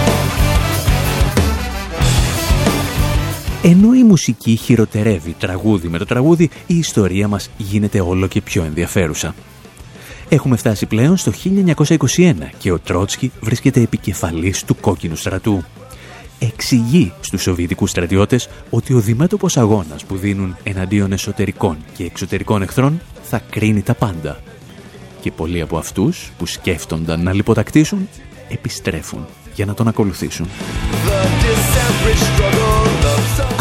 Ενώ 3.63 3.95
η 3.95 4.03
μουσική 4.03 4.57
χειροτερεύει 4.57 5.35
τραγούδι 5.39 5.89
με 5.89 5.99
το 5.99 6.07
τραγούδι, 6.07 6.51
η 6.67 6.77
ιστορία 6.77 7.29
μας 7.29 7.51
γίνεται 7.57 8.01
όλο 8.01 8.27
και 8.27 8.41
πιο 8.41 8.65
ενδιαφέρουσα. 8.65 9.35
Έχουμε 10.29 10.57
φτάσει 10.57 10.87
πλέον 10.87 11.17
στο 11.17 11.33
1921 12.17 12.35
και 12.59 12.73
ο 12.73 12.79
Τρότσκι 12.79 13.33
βρίσκεται 13.41 13.81
επικεφαλής 13.81 14.65
του 14.65 14.77
κόκκινου 14.81 15.17
στρατού. 15.17 15.65
Εξηγεί 16.39 17.13
στους 17.21 17.43
Σοβιετικούς 17.43 17.91
στρατιώτες 17.91 18.49
ότι 18.71 18.95
ο 18.95 19.01
διμέτωπος 19.01 19.57
αγώνας 19.57 20.05
που 20.05 20.17
δίνουν 20.17 20.57
εναντίον 20.63 21.13
εσωτερικών 21.13 21.77
και 21.97 22.05
εξωτερικών 22.05 22.63
εχθρών 22.63 23.01
θα 23.23 23.43
κρίνει 23.51 23.83
τα 23.83 23.95
πάντα. 23.95 24.41
Και 25.21 25.31
πολλοί 25.31 25.61
από 25.61 25.79
αυτούς 25.79 26.33
που 26.39 26.47
σκέφτονταν 26.47 27.23
να 27.23 27.33
λιποτακτήσουν 27.33 28.09
επιστρέφουν 28.49 29.27
για 29.55 29.67
να 29.67 29.75
τον 29.75 29.89
ακολουθήσουν. 29.89 30.49
The 32.41 32.60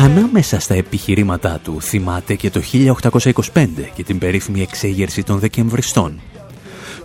Ανάμεσα 0.01 0.59
στα 0.59 0.73
επιχειρήματά 0.73 1.59
του 1.63 1.81
θυμάται 1.81 2.35
και 2.35 2.49
το 2.49 2.61
1825 2.73 3.67
και 3.93 4.03
την 4.03 4.17
περίφημη 4.17 4.61
εξέγερση 4.61 5.23
των 5.23 5.39
Δεκεμβριστών. 5.39 6.19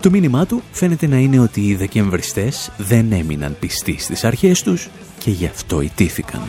Το 0.00 0.10
μήνυμά 0.10 0.46
του 0.46 0.62
φαίνεται 0.72 1.06
να 1.06 1.16
είναι 1.16 1.38
ότι 1.38 1.60
οι 1.60 1.74
Δεκεμβριστές 1.74 2.70
δεν 2.76 3.12
έμειναν 3.12 3.56
πιστοί 3.60 3.96
στις 3.98 4.24
αρχές 4.24 4.62
τους 4.62 4.88
και 5.18 5.30
γι' 5.30 5.46
αυτό 5.46 5.80
ιτήθηκαν. 5.80 6.40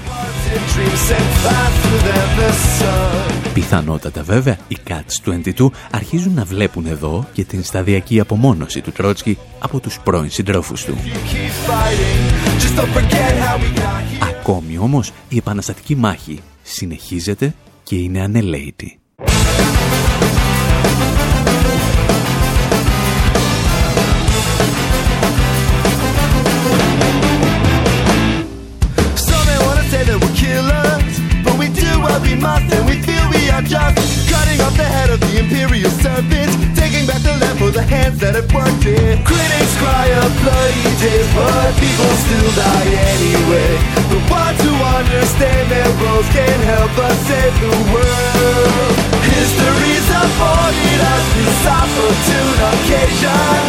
dreams 0.76 1.02
sent 1.10 1.32
faster 1.46 1.98
than 2.08 2.30
the 2.40 2.52
sun. 2.80 3.52
Πιθανότατα 3.54 4.24
βέβαια, 4.24 4.58
οι 4.68 4.78
Cats 4.88 5.32
22 5.58 5.68
αρχίζουν 5.92 6.34
να 6.34 6.44
βλέπουν 6.44 6.86
εδώ 6.86 7.28
και 7.34 7.44
την 7.44 7.64
σταδιακή 7.64 8.20
απομόνωση 8.20 8.82
του 8.82 8.92
Τρότσκι 8.92 9.38
από 9.60 9.80
τους 9.80 10.00
πρώην 10.04 10.30
συντρόφους 10.30 10.84
του. 10.84 10.98
Κι 14.46 14.78
όμως 14.78 15.12
η 15.30 15.38
επαναστατική 15.38 15.96
μάχη 15.96 16.40
συνεχίζεται 16.64 17.56
και 17.84 17.96
είναι 17.96 18.22
ανελέτη. 18.22 19.00
Are 33.56 33.64
just 33.64 34.28
cutting 34.28 34.60
off 34.60 34.76
the 34.76 34.84
head 34.84 35.10
of 35.10 35.20
the 35.22 35.40
imperial 35.40 35.90
serpent, 36.04 36.52
taking 36.76 37.08
back 37.08 37.24
the 37.24 37.32
land 37.40 37.56
for 37.58 37.72
the 37.72 37.82
hands 37.82 38.20
that 38.20 38.36
have 38.36 38.52
worked 38.52 38.84
it. 38.84 39.16
Critics 39.24 39.74
cry 39.80 40.12
a 40.12 40.24
bloody 40.44 40.92
days, 41.00 41.30
but 41.32 41.72
people 41.80 42.12
still 42.28 42.52
die 42.52 42.92
anyway. 43.16 43.72
The 44.12 44.20
ones 44.28 44.60
who 44.60 44.76
understand 44.76 45.72
their 45.72 45.88
roles 46.04 46.28
can 46.36 46.60
help 46.68 46.92
us 47.00 47.16
save 47.32 47.56
the 47.64 47.76
world. 47.96 48.92
History's 49.24 50.08
afforded 50.12 51.00
us 51.16 51.24
this 51.40 51.64
opportune 51.64 52.60
occasion 52.60 53.65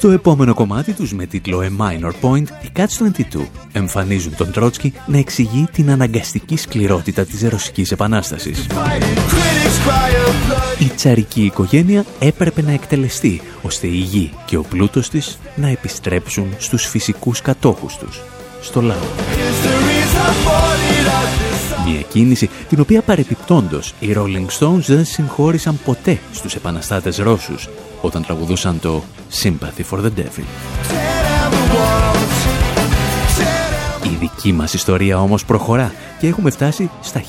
Στο 0.00 0.10
επόμενο 0.10 0.54
κομμάτι 0.54 0.92
τους 0.92 1.12
με 1.12 1.26
τίτλο 1.26 1.60
A 1.62 1.82
Minor 1.82 2.10
Point, 2.22 2.44
οι 2.62 2.70
Cats 2.76 3.10
22 3.36 3.46
εμφανίζουν 3.72 4.36
τον 4.36 4.52
Τρότσκι 4.52 4.92
να 5.06 5.18
εξηγεί 5.18 5.68
την 5.72 5.90
αναγκαστική 5.90 6.56
σκληρότητα 6.56 7.24
της 7.24 7.42
Ρωσικής 7.48 7.92
Επανάστασης. 7.92 8.66
fight 8.70 8.72
it. 8.72 9.18
Critics 9.18 9.78
cry 9.86 10.28
of 10.28 10.52
blood. 10.52 10.80
Η 10.80 10.84
τσαρική 10.84 11.44
οικογένεια 11.44 12.04
έπρεπε 12.18 12.62
να 12.62 12.72
εκτελεστεί, 12.72 13.40
ώστε 13.62 13.86
η 13.86 13.96
γη 13.96 14.32
και 14.44 14.56
ο 14.56 14.62
πλούτος 14.62 15.08
της 15.08 15.38
να 15.56 15.68
επιστρέψουν 15.68 16.46
στους 16.58 16.86
φυσικούς 16.86 17.40
κατόχους 17.40 17.96
τους, 17.96 18.22
στο 18.60 18.80
λαό. 18.80 18.96
History's 18.96 20.14
afforded 20.28 21.06
us 21.06 21.84
this 21.84 21.90
Μια 21.90 22.00
κίνηση 22.00 22.50
την 22.68 22.80
οποία 22.80 23.02
παρεπιπτόντος 23.02 23.94
οι 24.00 24.14
Rolling 24.16 24.46
Stones 24.58 24.84
δεν 24.86 25.04
συγχώρησαν 25.04 25.78
ποτέ 25.84 26.18
στους 26.32 26.54
επαναστάτες 26.54 27.16
Ρώσους 27.16 27.68
όταν 28.00 28.22
τραγουδούσαν 28.22 28.80
το 28.80 29.02
Sympathy 29.42 29.84
for 29.90 29.98
the 29.98 30.10
Devil. 30.16 30.46
Tear 30.88 31.20
down 31.26 31.50
the 31.52 31.64
walls. 31.74 32.40
Tear 33.38 34.04
down 34.04 34.12
Η 34.12 34.16
δική 34.18 34.52
μας 34.52 34.74
ιστορία 34.74 35.20
όμως 35.20 35.44
προχωρά 35.44 35.92
και 36.20 36.26
έχουμε 36.26 36.50
φτάσει 36.50 36.90
στα 37.02 37.22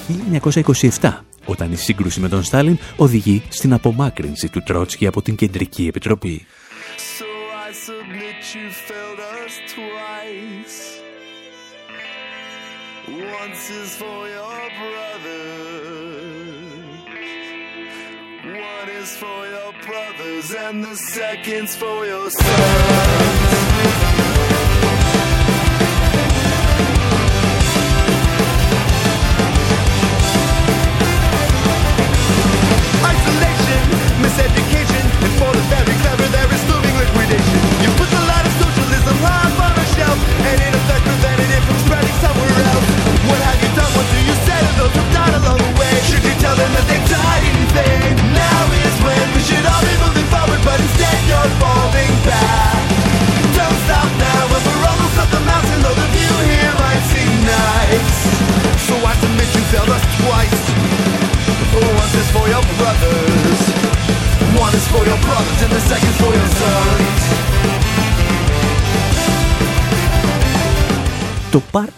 1927 1.01 1.11
όταν 1.45 1.71
η 1.71 1.75
σύγκρουση 1.75 2.19
με 2.19 2.27
τον 2.29 2.43
Στάλιν 2.43 2.77
οδηγεί 2.97 3.43
στην 3.49 3.73
απομάκρυνση 3.73 4.49
του 4.49 4.63
Τρότσκι 4.63 5.07
από 5.07 5.21
την 5.21 5.35
Κεντρική 5.35 5.87
Επιτροπή. 5.87 6.45
And 20.49 20.83
the 20.83 20.95
second's 20.95 21.75
for 21.75 22.03
your 22.05 22.29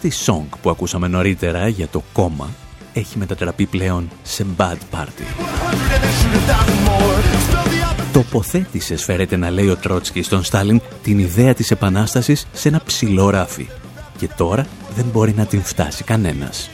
party 0.04 0.32
song 0.32 0.46
που 0.62 0.70
ακούσαμε 0.70 1.08
νωρίτερα 1.08 1.68
για 1.68 1.88
το 1.88 2.04
κόμμα 2.14 2.50
έχει 2.94 3.18
μετατραπεί 3.18 3.66
πλέον 3.66 4.10
σε 4.24 4.46
bad 4.58 4.78
party. 4.92 4.96
100 4.96 5.74
and 5.74 6.04
they 6.04 6.14
shoot 6.20 6.36
a 6.36 6.44
thousand 6.50 6.82
more. 6.88 7.20
Spell 7.50 7.66
the 7.66 7.82
opposite. 7.90 8.14
Τοποθέτησες 8.14 9.04
φέρεται 9.04 9.38
να 9.38 9.50
λέει 9.50 9.70
ο 9.70 9.76
Τρότσκι 9.76 10.22
στον 10.22 10.44
Στάλιν 10.44 10.82
την 11.04 11.20
ιδέα 11.20 11.54
της 11.54 11.72
επανάστασης 11.72 12.48
σε 12.54 12.68
ένα 12.68 12.82
ψηλό 12.86 13.30
ράφι. 13.30 13.70
Και 14.18 14.30
τώρα 14.38 14.66
δεν 14.96 15.06
μπορεί 15.06 15.34
να 15.34 15.46
την 15.46 15.64
φτάσει 15.64 16.04
κανένας. 16.04 16.70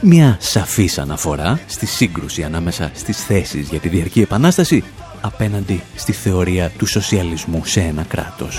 Μια 0.00 0.36
σαφής 0.40 0.98
αναφορά 0.98 1.60
στη 1.66 1.86
σύγκρουση 1.86 2.42
ανάμεσα 2.42 2.90
στις 2.94 3.24
θέσεις 3.24 3.68
για 3.68 3.78
τη 3.78 3.88
διαρκή 3.88 4.20
επανάσταση 4.20 4.84
απέναντι 5.20 5.82
στη 5.94 6.12
θεωρία 6.12 6.70
του 6.78 6.86
σοσιαλισμού 6.86 7.62
σε 7.64 7.80
ένα 7.80 8.02
κράτος. 8.02 8.58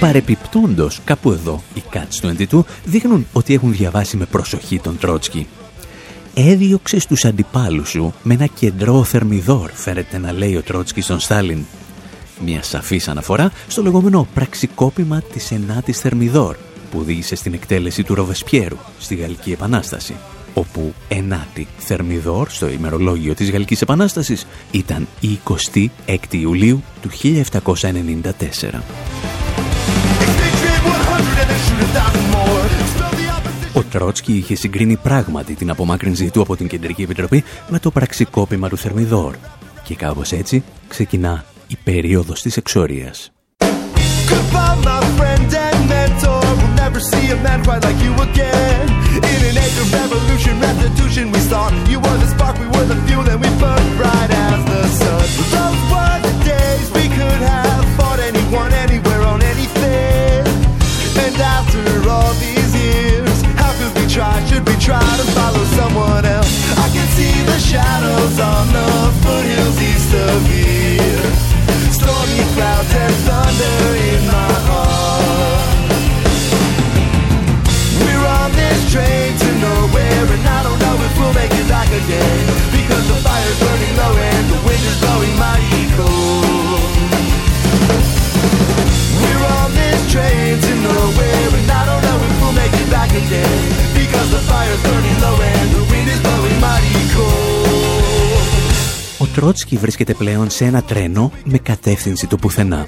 Παρεπιπτόντος, 0.00 1.00
κάπου 1.04 1.32
εδώ, 1.32 1.62
οι 1.74 1.82
Cats 1.92 2.46
22 2.50 2.64
δείχνουν 2.84 3.26
ότι 3.32 3.54
έχουν 3.54 3.72
διαβάσει 3.72 4.16
με 4.16 4.24
προσοχή 4.24 4.80
τον 4.80 4.98
Τρότσκι. 4.98 5.46
Έδιωξε 6.34 7.00
στους 7.00 7.24
αντιπάλους 7.24 7.88
σου 7.88 8.14
με 8.22 8.34
ένα 8.34 8.46
κεντρό 8.46 9.04
θερμιδόρ, 9.04 9.70
φέρεται 9.74 10.18
να 10.18 10.32
λέει 10.32 10.56
ο 10.56 10.62
Τρότσκι 10.62 11.00
στον 11.00 11.20
Στάλιν. 11.20 11.64
Μια 12.44 12.62
σαφής 12.62 13.08
αναφορά 13.08 13.52
στο 13.68 13.82
λεγόμενο 13.82 14.26
πραξικόπημα 14.34 15.22
της 15.32 15.50
ενάτης 15.50 15.98
θερμιδόρ, 15.98 16.56
που 16.90 16.98
οδήγησε 16.98 17.34
στην 17.34 17.54
εκτέλεση 17.54 18.02
του 18.02 18.14
Ροβεσπιέρου 18.14 18.76
στη 18.98 19.14
Γαλλική 19.14 19.52
Επανάσταση, 19.52 20.14
όπου 20.54 20.94
ενάτη 21.08 21.66
θερμιδόρ 21.78 22.50
στο 22.50 22.68
ημερολόγιο 22.68 23.34
της 23.34 23.50
Γαλλικής 23.50 23.80
Επανάστασης 23.82 24.46
ήταν 24.70 25.08
η 25.20 25.38
26η 25.48 26.34
Ιουλίου 26.34 26.82
του 27.02 27.10
1794. 27.22 28.82
expatriate 30.24 30.82
100 30.84 31.40
and 31.40 31.48
they 31.50 31.60
shoot 31.66 31.80
a 31.80 31.90
thousand 31.96 32.26
more. 32.36 32.64
Spell 32.92 33.12
the 33.20 33.26
opposite. 33.36 33.76
Ο 33.76 33.82
Τρότσκι 33.82 34.32
είχε 34.32 34.54
συγκρίνει 34.54 34.96
πράγματι 34.96 35.54
την 35.54 35.70
απομάκρυνσή 35.70 36.30
του 36.30 36.40
από 36.40 36.56
την 36.56 36.66
Κεντρική 36.66 37.02
Επιτροπή 37.02 37.44
με 37.68 37.78
το 37.78 37.90
πραξικόπημα 37.90 38.68
του 38.68 38.76
Θερμιδόρ. 38.76 39.34
Και 39.82 39.94
κάπως 39.94 40.32
έτσι 40.32 40.62
ξεκινά 40.88 41.44
η 41.66 41.76
περίοδος 41.84 42.42
της 42.42 42.56
εξορίας. 42.56 43.32
Goodbye, 44.28 44.72
see 49.72 49.80
a 49.80 50.00
revolution, 50.00 50.60
restitution, 50.60 51.32
we 51.32 51.38
start. 51.38 51.72
You 51.88 51.98
were 51.98 52.18
the 52.18 52.26
spark, 52.26 52.58
we 52.58 52.66
were 52.66 52.84
the 52.84 52.96
fuel, 53.06 53.28
and 53.28 53.40
we 53.40 53.48
burned 53.58 53.96
bright 53.96 54.30
as 54.30 54.60
the 54.64 54.82
sun. 55.00 55.26
Those 55.54 55.82
were 55.92 56.18
the 56.26 56.34
days 56.44 56.86
we 56.92 57.08
could 57.08 57.40
have 57.40 57.84
fought 57.96 58.20
anyone, 58.20 58.72
anywhere, 58.72 59.22
on 59.22 59.42
anything. 59.42 60.44
And 61.24 61.34
after 61.40 61.82
all 62.08 62.32
these 62.34 62.72
years, 62.74 63.42
how 63.60 63.72
could 63.78 63.92
we 63.96 64.06
try? 64.08 64.34
Should 64.48 64.66
we 64.68 64.76
try 64.76 65.04
to 65.20 65.26
follow 65.36 65.64
someone 65.78 66.24
else? 66.24 66.52
I 66.78 66.88
can 66.92 67.06
see 67.16 67.32
the 67.44 67.58
shadows 67.58 68.36
on 68.40 68.64
the 68.76 68.88
foothills 69.22 69.78
east 69.80 70.12
of 70.14 70.40
here. 70.52 71.30
Stormy 71.96 72.44
clouds 72.54 72.92
and 72.92 73.14
thunder 73.26 73.76
in 74.10 74.26
my 74.26 74.51
Ο 99.18 99.26
Τρότσκι 99.26 99.76
βρίσκεται 99.76 100.14
πλέον 100.14 100.50
σε 100.50 100.64
ένα 100.64 100.82
τρένο 100.82 101.32
με 101.44 101.58
κατεύθυνση 101.58 102.26
το 102.26 102.36
πουθενά. 102.36 102.86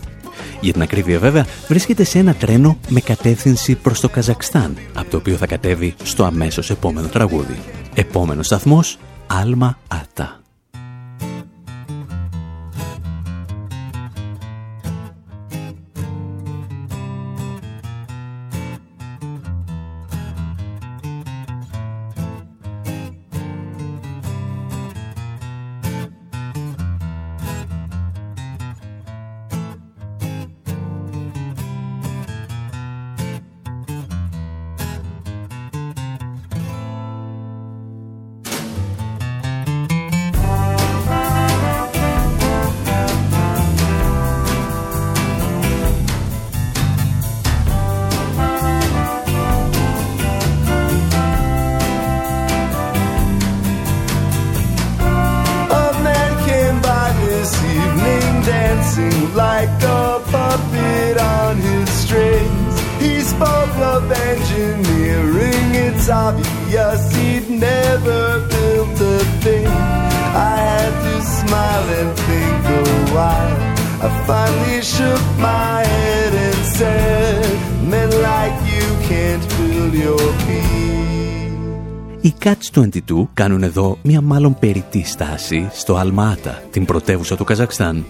Για 0.60 0.72
την 0.72 0.82
ακρίβεια 0.82 1.18
βέβαια, 1.18 1.46
βρίσκεται 1.68 2.04
σε 2.04 2.18
ένα 2.18 2.34
τρένο 2.34 2.78
με 2.88 3.00
κατεύθυνση 3.00 3.74
προς 3.74 4.00
το 4.00 4.08
Καζακστάν, 4.08 4.76
από 4.94 5.10
το 5.10 5.16
οποίο 5.16 5.36
θα 5.36 5.46
κατέβει 5.46 5.94
στο 6.02 6.24
αμέσως 6.24 6.70
επόμενο 6.70 7.06
τραγούδι. 7.06 7.58
Επόμενος 7.94 8.46
σταθμός, 8.46 8.98
Άλμα 9.26 9.78
Άτα. 9.88 10.43
Κάνουν 83.34 83.62
εδώ 83.62 83.98
μια 84.02 84.20
μάλλον 84.20 84.58
περιττή 84.58 85.04
στάση 85.04 85.68
στο 85.72 85.94
Αλμάτα, 85.94 86.62
την 86.70 86.84
πρωτεύουσα 86.84 87.36
του 87.36 87.44
Καζακστάν. 87.44 88.04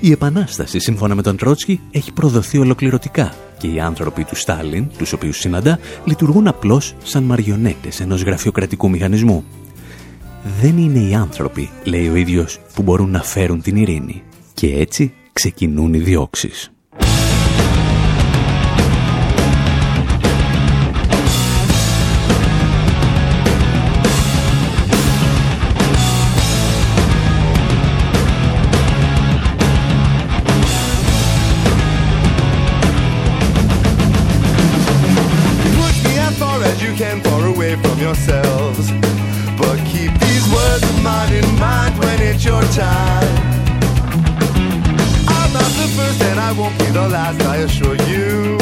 Η 0.00 0.10
επανάσταση, 0.10 0.78
σύμφωνα 0.78 1.14
με 1.14 1.22
τον 1.22 1.36
Τρότσκι, 1.36 1.80
έχει 1.90 2.12
προδοθεί 2.12 2.58
ολοκληρωτικά 2.58 3.34
και 3.58 3.66
οι 3.66 3.80
άνθρωποι 3.80 4.24
του 4.24 4.36
Στάλιν, 4.36 4.86
τους 4.98 5.12
οποίους 5.12 5.38
συναντά, 5.38 5.78
λειτουργούν 6.04 6.46
απλώς 6.46 6.94
σαν 7.02 7.22
μαριονέτες 7.22 8.00
ενός 8.00 8.22
γραφειοκρατικού 8.22 8.90
μηχανισμού. 8.90 9.44
Δεν 10.60 10.78
είναι 10.78 10.98
οι 10.98 11.14
άνθρωποι, 11.14 11.70
λέει 11.84 12.08
ο 12.08 12.14
ίδιος, 12.14 12.60
που 12.74 12.82
μπορούν 12.82 13.10
να 13.10 13.22
φέρουν 13.22 13.62
την 13.62 13.76
ειρήνη. 13.76 14.22
Και 14.54 14.76
έτσι 14.76 15.12
ξεκινούν 15.32 15.94
οι 15.94 15.98
διώξεις. 15.98 16.70
Yourselves. 38.08 38.90
But 39.60 39.76
keep 39.92 40.12
these 40.24 40.44
words 40.48 40.82
of 40.82 41.02
mine 41.02 41.32
in 41.32 41.48
mind 41.58 41.98
when 41.98 42.18
it's 42.22 42.42
your 42.42 42.62
time. 42.72 43.36
I'm 45.36 45.50
not 45.52 45.70
the 45.80 45.88
first 45.96 46.22
and 46.22 46.40
I 46.40 46.52
won't 46.52 46.78
be 46.78 46.86
the 46.86 47.06
last, 47.06 47.42
I 47.42 47.56
assure 47.66 47.98
you. 48.12 48.56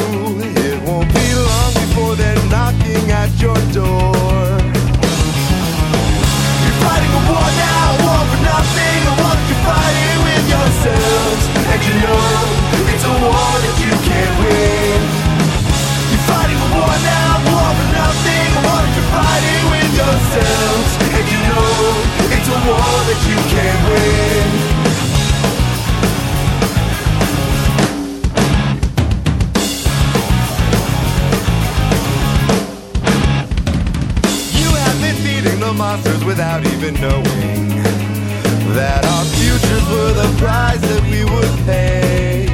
It 0.66 0.78
won't 0.82 1.10
be 1.14 1.26
long 1.48 1.72
before 1.82 2.16
they're 2.16 2.44
knocking 2.50 3.04
at 3.22 3.30
your 3.40 3.60
door. 3.72 4.65
War 22.66 22.98
that 23.08 23.20
you 23.30 23.38
can't 23.54 23.82
win. 23.90 24.48
You 34.60 34.70
have 34.84 34.98
been 35.00 35.16
feeding 35.24 35.60
the 35.60 35.72
monsters 35.72 36.24
without 36.24 36.66
even 36.66 36.94
knowing 37.00 37.68
that 38.74 39.02
our 39.14 39.24
futures 39.36 39.84
were 39.92 40.12
the 40.22 40.28
price 40.42 40.80
that 40.80 41.02
we 41.12 41.22
would 41.24 41.54
pay. 41.66 42.46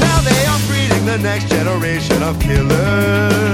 Now 0.00 0.18
they 0.28 0.42
are 0.52 0.60
breeding 0.68 1.04
the 1.04 1.18
next 1.18 1.48
generation 1.48 2.22
of 2.22 2.40
killers 2.40 3.45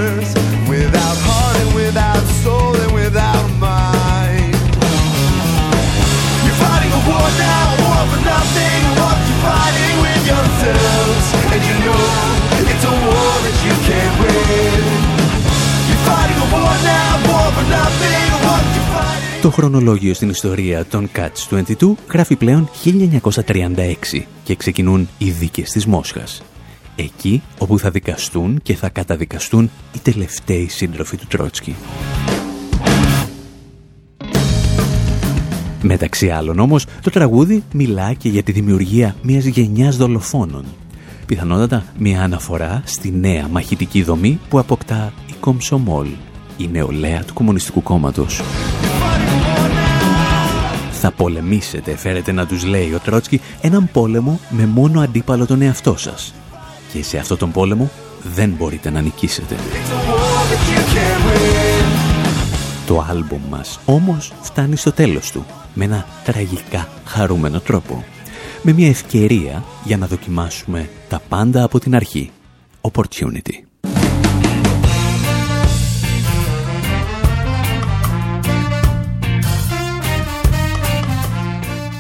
Το 19.42 19.50
χρονολόγιο 19.50 20.14
στην 20.14 20.28
ιστορία 20.28 20.84
των 20.84 21.10
Catch 21.16 21.62
22 21.80 21.92
γράφει 22.12 22.36
πλέον 22.36 22.68
1936 23.44 24.22
και 24.44 24.54
ξεκινούν 24.54 25.08
οι 25.18 25.30
δίκες 25.30 25.70
της 25.70 25.86
Μόσχας. 25.86 26.42
Εκεί 26.96 27.42
όπου 27.58 27.78
θα 27.78 27.90
δικαστούν 27.90 28.60
και 28.62 28.74
θα 28.74 28.88
καταδικαστούν 28.88 29.70
οι 29.94 29.98
τελευταίοι 29.98 30.68
σύντροφοι 30.68 31.16
του 31.16 31.26
Τρότσκι. 31.26 31.74
Μεταξύ 35.82 36.28
άλλων 36.28 36.58
όμως, 36.58 36.86
το 37.02 37.10
τραγούδι 37.10 37.62
μιλά 37.72 38.12
και 38.12 38.28
για 38.28 38.42
τη 38.42 38.52
δημιουργία 38.52 39.16
μιας 39.22 39.44
γενιάς 39.44 39.96
δολοφόνων. 39.96 40.64
Πιθανότατα 41.26 41.84
μια 41.98 42.22
αναφορά 42.22 42.82
στη 42.84 43.10
νέα 43.10 43.48
μαχητική 43.48 44.02
δομή 44.02 44.38
που 44.48 44.58
αποκτά 44.58 45.12
η 45.28 45.32
Κομσομόλ, 45.40 46.08
η 46.56 46.68
νεολαία 46.72 47.24
του 47.24 47.34
Κομμουνιστικού 47.34 47.82
Κόμματος. 47.82 48.40
Θα 51.04 51.12
πολεμήσετε, 51.12 51.96
φέρετε 51.96 52.32
να 52.32 52.46
τους 52.46 52.64
λέει 52.64 52.92
ο 52.94 52.98
Τρότσκι, 52.98 53.40
έναν 53.60 53.88
πόλεμο 53.92 54.40
με 54.50 54.66
μόνο 54.66 55.00
αντίπαλο 55.00 55.46
τον 55.46 55.62
εαυτό 55.62 55.96
σας. 55.96 56.34
Και 56.92 57.02
σε 57.02 57.18
αυτόν 57.18 57.38
τον 57.38 57.52
πόλεμο 57.52 57.90
δεν 58.22 58.50
μπορείτε 58.50 58.90
να 58.90 59.00
νικήσετε. 59.00 59.56
Το 62.86 63.06
άλμπουμ 63.08 63.40
μας 63.50 63.80
όμως 63.84 64.32
φτάνει 64.42 64.76
στο 64.76 64.92
τέλος 64.92 65.30
του 65.30 65.46
με 65.74 65.84
ένα 65.84 66.06
τραγικά 66.24 66.88
χαρούμενο 67.04 67.60
τρόπο. 67.60 68.04
Με 68.62 68.72
μια 68.72 68.88
ευκαιρία 68.88 69.64
για 69.84 69.96
να 69.96 70.06
δοκιμάσουμε 70.06 70.88
τα 71.08 71.20
πάντα 71.28 71.62
από 71.62 71.78
την 71.78 71.94
αρχή. 71.94 72.30
Opportunity. 72.80 73.71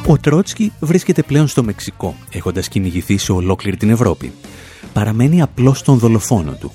Ο 0.06 0.18
Τρότσκι 0.18 0.72
βρίσκεται 0.80 1.22
πλέον 1.22 1.46
στο 1.48 1.62
Μεξικό, 1.62 2.14
έχοντας 2.32 2.68
κυνηγηθεί 2.68 3.18
σε 3.18 3.32
ολόκληρη 3.32 3.76
την 3.76 3.90
Ευρώπη. 3.90 4.32
Παραμένει 4.92 5.42
απλώς 5.42 5.78
στον 5.78 5.98
δολοφόνο 5.98 6.52
του. 6.52 6.72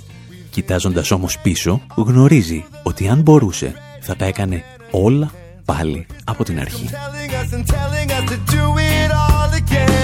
Κοιτάζοντας 0.49 1.11
όμως 1.11 1.39
πίσω, 1.39 1.82
γνωρίζει 1.95 2.65
ότι 2.84 3.07
αν 3.07 3.21
μπορούσε, 3.21 3.73
θα 4.01 4.15
τα 4.15 4.25
έκανε 4.25 4.63
όλα 4.91 5.32
πάλι 5.65 6.05
από 6.25 6.43
την 6.43 6.59
αρχή. 6.59 6.89
telling 6.89 7.32
us 7.41 7.53
and 7.57 7.65
telling 7.78 8.09
us 8.17 8.23
to 8.32 8.38
do 8.57 8.65
it 8.95 9.09
all 9.23 9.51
again. 9.63 9.97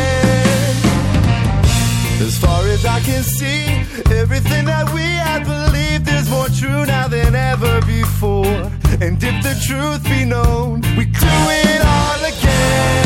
As 2.28 2.36
far 2.44 2.62
as 2.76 2.84
I 2.98 3.00
can 3.10 3.24
see, 3.38 3.62
everything 4.22 4.64
that 4.74 4.88
we 4.98 5.08
had 5.28 5.42
believed 5.54 6.08
is 6.18 6.26
more 6.36 6.50
true 6.60 6.82
now 6.94 7.08
than 7.16 7.32
ever 7.52 7.74
before. 7.98 8.60
And 9.06 9.16
if 9.30 9.38
the 9.48 9.56
truth 9.68 10.02
be 10.14 10.22
known, 10.34 10.74
we 10.98 11.06
do 11.26 11.36
it 11.72 11.82
all 11.96 12.22
again. 12.34 13.03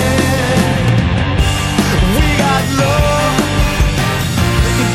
We 2.17 2.27
got 2.43 2.63
low, 2.81 3.19
if 4.67 4.73
we 4.79 4.85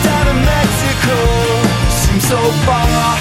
Mexico. 0.52 1.16
Seem 2.00 2.20
so 2.20 2.40
far 2.66 3.16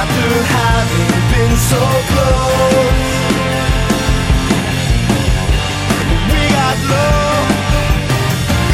after 0.00 0.28
having 0.58 1.10
been 1.32 1.54
so 1.56 1.82
close. 2.10 3.18
We 6.32 6.42
got 6.58 6.78
low 6.92 7.32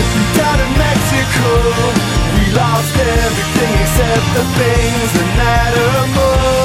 If 0.03 0.09
we 0.17 0.23
Mexico. 0.85 1.51
We 2.37 2.45
lost 2.53 2.95
everything 2.97 3.75
except 3.85 4.27
the 4.37 4.45
things 4.59 5.09
that 5.17 5.29
matter 5.39 5.91
most. 6.17 6.64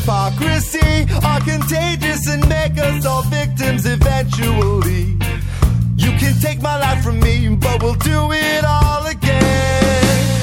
Hypocrisy 0.00 1.06
are 1.24 1.40
contagious 1.40 2.26
and 2.28 2.48
make 2.48 2.78
us 2.78 3.04
all 3.04 3.22
victims 3.22 3.84
eventually. 3.86 5.16
You 5.96 6.10
can 6.18 6.34
take 6.40 6.62
my 6.62 6.78
life 6.78 7.02
from 7.04 7.20
me, 7.20 7.54
but 7.56 7.82
we'll 7.82 7.94
do 7.94 8.32
it 8.32 8.64
all 8.64 9.06
again. 9.06 10.40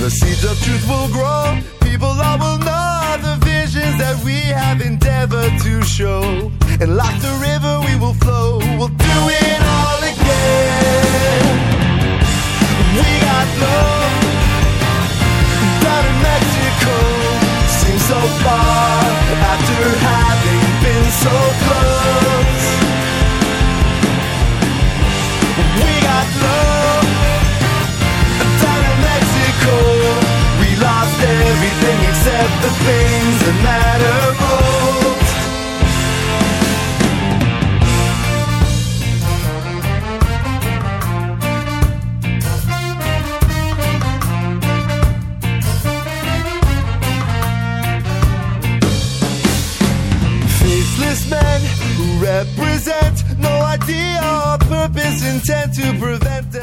The 0.00 0.10
seeds 0.10 0.44
of 0.44 0.60
truth 0.62 0.86
will 0.88 1.08
grow. 1.08 1.58
People 1.80 2.08
all 2.08 2.38
will 2.38 2.58
know 2.58 3.16
the 3.22 3.38
visions 3.44 3.96
that 3.98 4.22
we 4.24 4.38
have 4.60 4.80
endeavored 4.80 5.52
to 5.62 5.82
show. 5.82 6.22
And 6.80 6.96
like 6.96 7.20
the 7.20 7.34
river, 7.40 7.59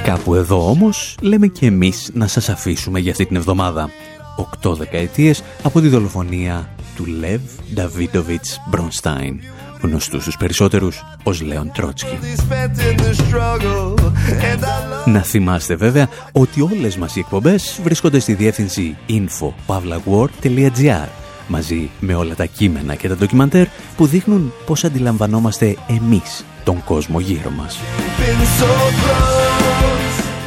Κάπου 0.03 0.35
εδώ 0.35 0.69
όμως 0.69 1.17
λέμε 1.21 1.47
και 1.47 1.65
εμείς 1.65 2.09
να 2.13 2.27
σας 2.27 2.49
αφήσουμε 2.49 2.99
για 2.99 3.11
αυτή 3.11 3.25
την 3.25 3.35
εβδομάδα. 3.35 3.89
Οκτώ 4.39 4.75
δεκαετίες 4.75 5.43
από 5.63 5.81
τη 5.81 5.88
δολοφονία 5.88 6.69
του 6.95 7.05
Λεβ 7.05 7.41
Νταβίτοβιτς 7.73 8.61
Μπρονστάιν, 8.69 9.39
γνωστούς 9.81 10.21
στους 10.21 10.38
περισσότερους 10.38 11.03
ως 11.23 11.41
Λέον 11.41 11.71
Τρότσκι. 11.73 12.17
They 12.21 12.35
spent 12.41 12.77
in 12.77 12.97
the 12.97 13.13
struggle, 13.13 13.93
and 14.51 14.63
I 14.63 14.63
love. 14.63 15.11
Να 15.11 15.21
θυμάστε 15.21 15.75
βέβαια 15.75 16.09
ότι 16.31 16.61
όλες 16.61 16.97
μας 16.97 17.15
οι 17.15 17.19
εκπομπές 17.19 17.79
βρίσκονται 17.83 18.19
στη 18.19 18.33
διεύθυνση 18.33 18.97
info.pavlawar.gr 19.07 21.07
μαζί 21.47 21.89
με 21.99 22.15
όλα 22.15 22.35
τα 22.35 22.45
κείμενα 22.45 22.95
και 22.95 23.07
τα 23.07 23.15
ντοκιμαντέρ 23.15 23.67
που 23.97 24.05
δείχνουν 24.05 24.53
πώς 24.65 24.83
αντιλαμβανόμαστε 24.83 25.75
εμείς 25.88 26.45
τον 26.63 26.83
κόσμο 26.83 27.19
γύρω 27.19 27.49
μας. 27.49 27.77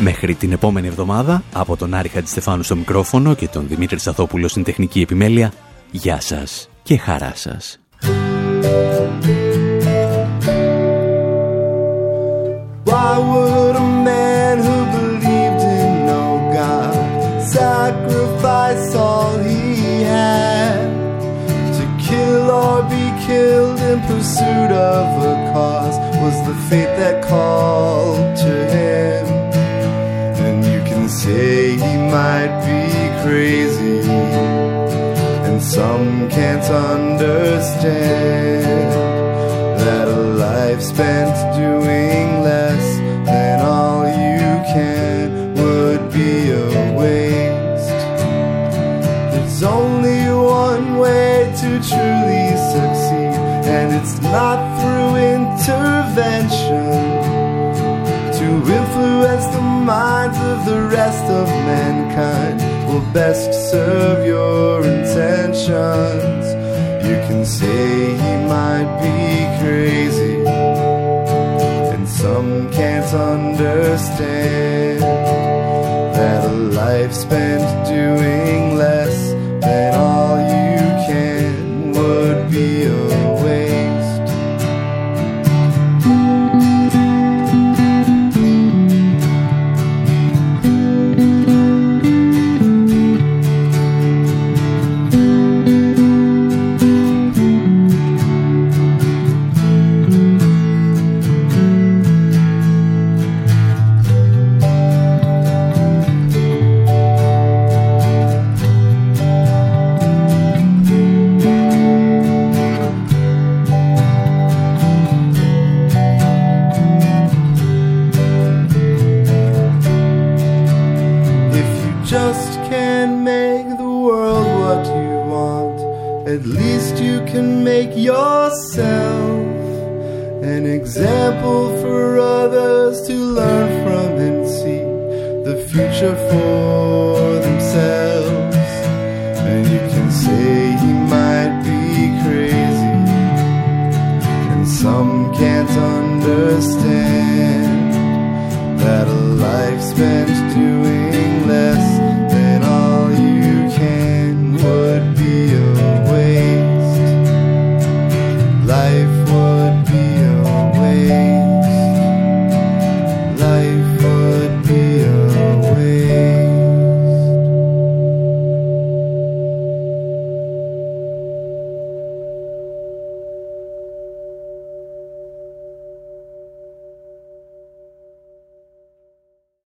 Been 0.01 0.07
so 0.07 0.12
close. 0.12 0.18
Μέχρι 0.18 0.34
την 0.34 0.53
επόμενη 0.53 0.86
εβδομάδα, 0.86 1.42
από 1.53 1.76
τον 1.76 1.94
Άρη 1.94 2.09
Χατζηστεφάνου 2.09 2.62
στο 2.62 2.76
μικρόφωνο 2.76 3.34
και 3.34 3.48
τον 3.48 3.68
Δημήτρη 3.68 3.98
Σαθόπουλο 3.98 4.48
στην 4.48 4.62
τεχνική 4.62 5.01
επιμέλεια, 5.01 5.53
γεια 5.90 6.20
σας 6.20 6.68
και 6.82 6.98
χαρά 6.98 7.32
σας. 7.34 7.80
Why 12.84 13.18
would 13.30 13.76
a 13.76 13.88
man 14.11 14.57
who 14.66 14.76
believed 14.98 15.62
in 15.78 16.07
no 16.12 16.24
God 16.57 16.94
sacrifice 17.59 18.88
all 19.07 19.38
he 19.51 20.03
had 20.14 20.88
to 21.78 21.84
kill 22.07 22.44
or 22.62 22.78
be 22.94 23.05
killed 23.26 23.78
in 23.90 23.98
pursuit 24.11 24.70
of 24.94 25.07
a 25.32 25.34
cause? 25.53 25.96
Was 26.22 26.36
the 26.48 26.57
fate 26.68 26.94
that 27.01 27.16
called 27.30 28.36
to 28.44 28.53
him? 28.74 29.30
Say 31.31 31.76
he 31.76 31.95
might 32.16 32.55
be 32.66 32.83
crazy, 33.22 34.01
and 35.47 35.59
some 35.62 36.28
can't 36.28 36.64
understand 36.64 38.64
that 39.78 40.09
a 40.09 40.20
life 40.47 40.83
spent 40.83 41.33
doing 41.55 42.43
less 42.43 42.85
than 43.28 43.61
all 43.61 44.09
you 44.09 44.41
can 44.74 45.55
would 45.55 46.11
be 46.12 46.51
a 46.51 46.66
waste. 46.99 48.01
There's 49.33 49.62
only 49.62 50.24
one 50.35 50.99
way 50.99 51.53
to 51.61 51.68
truly 51.91 52.57
succeed, 52.72 53.39
and 53.76 53.89
it's 53.95 54.18
not 54.20 54.59
through 54.81 55.14
intervention 55.37 57.09
minds 59.91 60.38
of 60.53 60.59
the 60.70 60.80
rest 60.99 61.24
of 61.24 61.49
mankind 61.74 62.59
will 62.86 63.07
best 63.12 63.51
serve 63.72 64.24
your 64.24 64.86
intentions. 64.86 66.45
You 67.07 67.16
can 67.26 67.45
say 67.45 68.14
he 68.24 68.34
might 68.57 68.91
be 69.05 69.20
crazy, 69.61 70.36
and 71.93 72.09
some 72.09 72.70
can't 72.70 73.12
understand 73.34 75.03
that 76.18 76.41
a 76.53 76.55
life 76.82 77.12
spent 77.12 77.64
doing 77.88 78.76
less 78.76 79.20